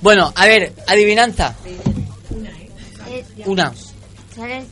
[0.00, 1.54] Bueno, a ver, adivinanza.
[3.46, 3.72] Una.
[4.34, 4.64] ¿sabes?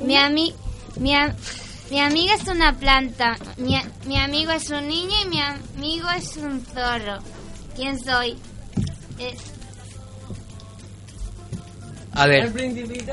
[0.00, 0.54] Mi, ami,
[0.96, 1.34] mi, am-
[1.90, 6.08] mi amiga es una planta, mi, a- mi amigo es un niño y mi amigo
[6.16, 7.18] es un zorro.
[7.76, 8.36] ¿Quién soy?
[9.18, 9.36] Eh,
[12.14, 12.46] A ver.
[12.46, 13.12] ¿El principito?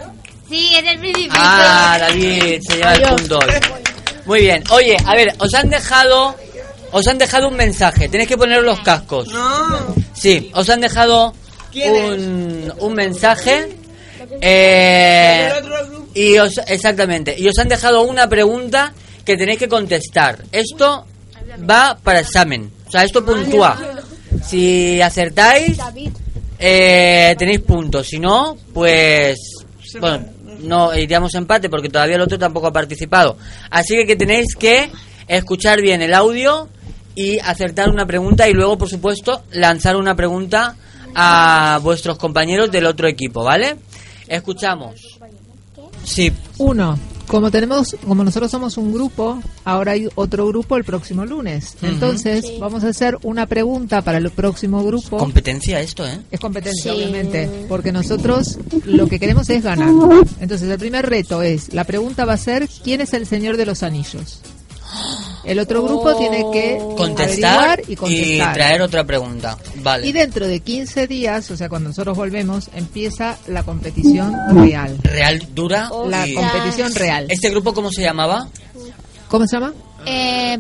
[0.49, 1.35] sí, es el principito.
[1.37, 3.39] Ah, David, se lleva el punto.
[4.29, 4.63] Muy bien.
[4.69, 6.35] Oye, a ver, os han dejado,
[6.91, 8.07] os han dejado un mensaje.
[8.09, 9.27] Tenéis que poner los cascos.
[9.29, 9.95] No.
[10.13, 11.33] Sí, os han dejado
[11.71, 13.75] ¿Quién un, un mensaje.
[14.39, 15.49] Eh,
[16.13, 17.35] y os, exactamente.
[17.39, 18.93] Y os han dejado una pregunta
[19.25, 20.43] que tenéis que contestar.
[20.51, 21.07] Esto
[21.67, 22.71] va para examen.
[22.85, 23.79] O sea, esto puntúa.
[24.45, 25.75] Si acertáis,
[26.59, 28.05] eh, tenéis puntos.
[28.05, 29.39] Si no, pues...
[29.99, 30.23] Bueno,
[30.61, 33.37] no iríamos empate porque todavía el otro tampoco ha participado.
[33.69, 34.91] Así que, que tenéis que
[35.27, 36.69] escuchar bien el audio
[37.15, 40.75] y acertar una pregunta y luego, por supuesto, lanzar una pregunta
[41.15, 43.77] a vuestros compañeros del otro equipo, ¿vale?
[44.27, 45.17] Escuchamos.
[46.03, 46.97] Sí, Uno,
[47.29, 51.77] como tenemos, como nosotros somos un grupo, ahora hay otro grupo el próximo lunes.
[51.83, 55.17] Entonces, vamos a hacer una pregunta para el próximo grupo.
[55.17, 56.19] competencia esto, ¿eh?
[56.31, 59.93] es competencia, obviamente, porque nosotros lo que queremos es ganar.
[60.39, 63.67] Entonces, el primer reto es, la pregunta va a ser, ¿quién es el Señor de
[63.67, 64.41] los Anillos?
[65.43, 68.53] El otro grupo tiene que Contestar y contestar.
[68.53, 69.57] traer otra pregunta.
[69.81, 70.05] Vale.
[70.07, 74.97] Y dentro de 15 días, o sea, cuando nosotros volvemos, empieza la competición real.
[75.03, 75.89] Real dura.
[76.07, 77.25] La y- competición real.
[77.29, 78.47] ¿Este grupo cómo se llamaba?
[79.29, 79.73] ¿Cómo se llama?
[80.05, 80.57] Eh,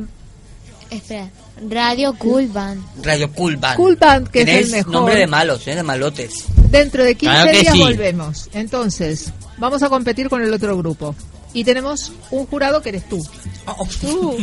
[0.89, 1.29] espera,
[1.69, 2.81] Radio Cool Band.
[3.03, 3.75] Radio Cool Band.
[3.77, 4.93] Cool Band, que es el mejor.
[4.93, 5.75] nombre de malos, ¿eh?
[5.75, 6.45] De malotes.
[6.69, 7.81] Dentro de 15 Claro días sí.
[7.81, 8.49] volvemos.
[8.53, 11.15] Entonces, vamos a competir con el otro grupo.
[11.53, 13.25] Y tenemos un jurado que eres tú.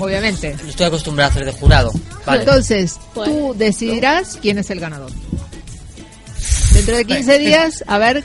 [0.00, 0.56] Obviamente.
[0.62, 1.92] Yo estoy acostumbrado a hacer de jurado.
[2.24, 2.40] Vale.
[2.40, 5.10] Entonces, tú decidirás quién es el ganador.
[6.72, 8.22] Dentro de 15 días, a ver,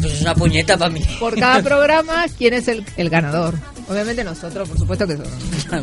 [0.00, 1.02] Pues es una puñeta para mí.
[1.18, 3.54] por cada programa, quién es el, el ganador.
[3.88, 5.32] Obviamente nosotros, por supuesto que somos.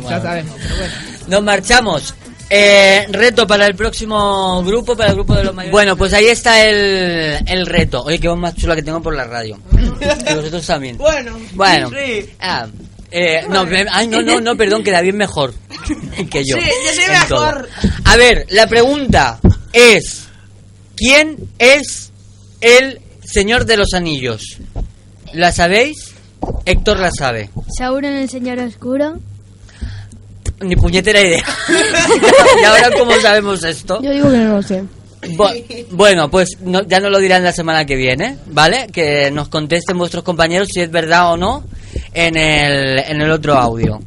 [0.08, 0.94] Ya sabemos, pero bueno.
[1.28, 2.14] Nos marchamos.
[2.52, 5.70] Eh, reto para el próximo grupo, para el grupo de los mayores.
[5.72, 8.02] Bueno, pues ahí está el, el reto.
[8.02, 9.56] Oye, qué voz más chula que tengo por la radio.
[9.72, 10.98] y vosotros también.
[10.98, 11.90] Bueno, Bueno.
[11.90, 12.28] sí.
[12.40, 12.66] Ah,
[13.12, 15.54] eh, no, me- ay, no, no, no, perdón, queda bien mejor
[16.30, 16.56] que yo.
[16.56, 17.40] Sí, yo soy todo.
[17.46, 17.68] mejor.
[18.04, 19.38] A ver, la pregunta
[19.72, 20.24] es:
[20.96, 22.10] ¿Quién es
[22.60, 24.58] el Señor de los Anillos?
[25.32, 26.14] ¿La sabéis?
[26.64, 27.50] Héctor la sabe.
[27.78, 29.18] Sauron el señor oscuro.
[30.60, 31.44] Ni puñetera idea.
[32.60, 34.00] ¿Y ahora cómo sabemos esto?
[34.02, 34.84] Yo digo que no lo sé.
[35.36, 38.86] Bu- bueno, pues no- ya nos lo dirán la semana que viene, ¿vale?
[38.92, 41.64] Que nos contesten vuestros compañeros si es verdad o no
[42.14, 44.00] en el, en el otro audio.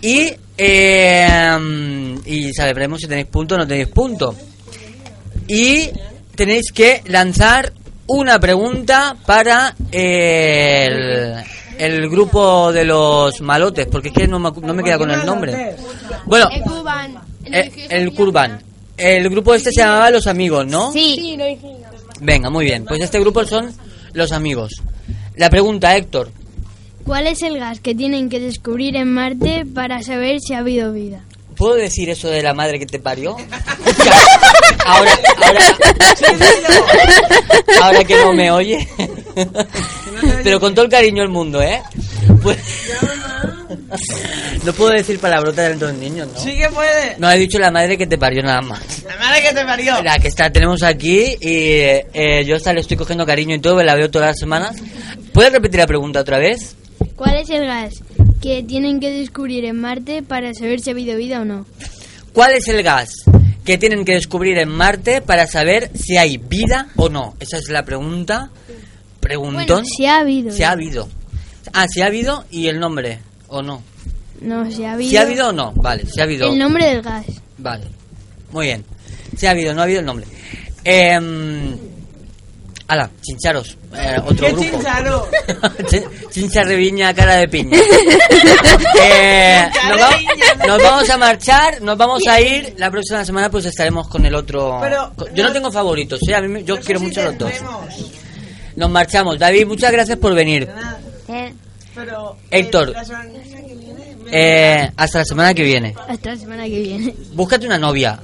[0.00, 4.34] Y, eh, y sabremos si tenéis punto o no tenéis punto.
[5.48, 5.90] Y
[6.34, 7.72] tenéis que lanzar
[8.06, 11.34] una pregunta para el,
[11.84, 15.10] el grupo de los malotes, porque es que no me, acu- no me queda con
[15.10, 15.76] el nombre.
[16.26, 17.14] Bueno, El Cuban.
[17.44, 18.62] el, el Curban.
[18.96, 20.92] El grupo este se llamaba Los Amigos, ¿no?
[20.92, 21.36] Sí.
[22.20, 22.84] Venga, muy bien.
[22.84, 23.72] Pues este grupo son
[24.12, 24.70] Los Amigos.
[25.36, 26.30] La pregunta, Héctor.
[27.04, 30.92] ¿Cuál es el gas que tienen que descubrir en Marte para saber si ha habido
[30.92, 31.24] vida?
[31.62, 33.36] ¿Puedo decir eso de la madre que te parió?
[34.84, 35.12] ahora,
[35.44, 35.60] ahora,
[37.80, 38.88] ahora que no me oye.
[40.42, 41.80] Pero con todo el cariño del mundo, ¿eh?
[42.42, 42.58] Pues-
[44.64, 46.40] no puedo decir palabrotas dentro de los niños, ¿no?
[46.40, 47.14] Sí que puede.
[47.18, 49.04] No he dicho la madre que te parió nada más.
[49.04, 50.02] La madre que te parió.
[50.02, 51.78] La que está, tenemos aquí y
[52.12, 54.74] eh, yo hasta le estoy cogiendo cariño y todo, la veo todas las semanas.
[55.32, 56.74] ¿Puedes repetir la pregunta otra vez?
[57.22, 58.02] ¿Cuál es el gas
[58.40, 61.64] que tienen que descubrir en Marte para saber si ha habido vida o no?
[62.32, 63.12] ¿Cuál es el gas
[63.64, 67.36] que tienen que descubrir en Marte para saber si hay vida o no?
[67.38, 68.50] Esa es la pregunta.
[69.20, 69.66] Preguntón.
[69.66, 70.50] Bueno, si ha habido.
[70.50, 71.08] Si ha habido.
[71.72, 73.84] Ah, si ha habido y el nombre, ¿o no?
[74.40, 75.10] No, si ha habido.
[75.10, 76.50] Si ha habido o no, vale, si ha habido.
[76.50, 77.26] El nombre del gas.
[77.56, 77.86] Vale,
[78.50, 78.84] muy bien.
[79.36, 80.26] Si ha habido, no ha habido el nombre.
[80.84, 81.20] Eh,
[82.92, 84.70] ala, chincharos, eh, otro ¡Qué grupo.
[84.76, 85.28] chincharo!
[85.88, 87.78] Chin- Chincha reviña, cara de piña.
[89.04, 92.74] Eh, nos, va- nos vamos a marchar, nos vamos a ir.
[92.78, 94.78] La próxima semana pues estaremos con el otro.
[94.80, 96.34] Pero- con- yo no tengo favoritos, ¿eh?
[96.34, 97.52] a mí me- yo quiero sí mucho a los dos.
[98.76, 99.38] Nos marchamos.
[99.38, 100.68] David, muchas gracias por venir.
[101.28, 101.52] Eh,
[101.94, 102.90] Pero, Héctor.
[102.90, 103.24] eh, la semana
[103.62, 104.30] que viene me-
[104.84, 105.94] Eh, hasta la semana que viene.
[106.08, 107.14] Hasta la semana que viene.
[107.32, 108.18] Búscate una novia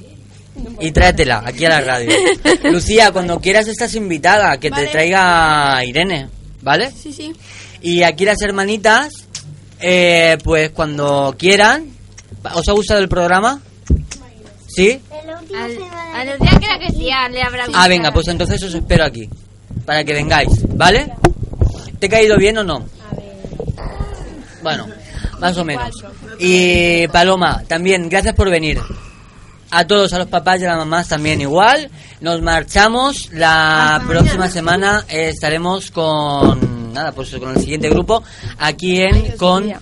[0.79, 2.11] y tráetela aquí a la radio.
[2.63, 6.29] Lucía, cuando quieras estás invitada, que te traiga Irene,
[6.61, 6.91] ¿vale?
[6.91, 7.33] Sí, sí.
[7.81, 9.13] Y aquí las hermanitas,
[9.79, 11.97] eh, pues cuando quieran.
[12.53, 13.59] ¿Os ha gustado el programa?
[14.67, 14.99] ¿Sí?
[15.55, 15.77] al,
[16.13, 19.27] a Lucía creo que sí, le habrá Ah, venga, pues entonces os espero aquí.
[19.85, 21.11] Para que vengáis, ¿vale?
[21.99, 22.85] ¿Te ha caído bien o no?
[24.61, 24.87] Bueno,
[25.39, 25.91] más o menos.
[26.39, 28.79] Y Paloma, también, gracias por venir.
[29.71, 31.89] A todos, a los papás y a las mamás también igual.
[32.21, 33.29] Nos marchamos.
[33.33, 38.23] La próxima semana eh, estaremos con nada, pues con el siguiente grupo
[38.57, 39.75] aquí en con de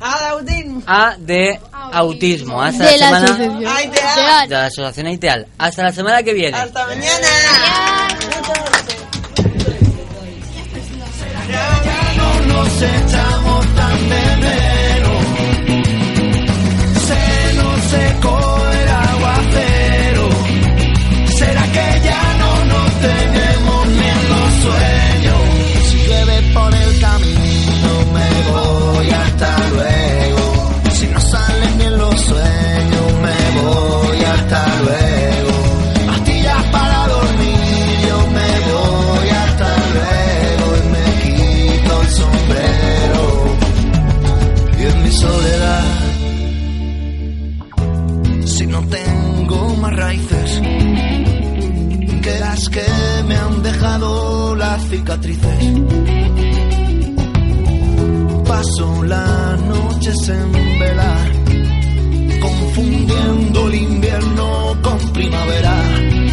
[0.00, 0.82] autismo.
[0.86, 1.60] A de
[1.92, 2.60] autismo.
[2.62, 3.60] Hasta De la la semana amo.
[3.60, 5.46] de la asociación Aiteal.
[5.58, 6.56] Hasta la semana que viene.
[6.56, 7.28] Hasta mañana.
[12.46, 15.24] nos echamos tan de menos.
[17.06, 18.37] Se nos secó
[49.94, 50.60] raíces
[52.22, 52.86] que las que
[53.26, 55.64] me han dejado las cicatrices.
[58.46, 61.32] Paso las noches en velar,
[62.40, 66.27] confundiendo el invierno con primavera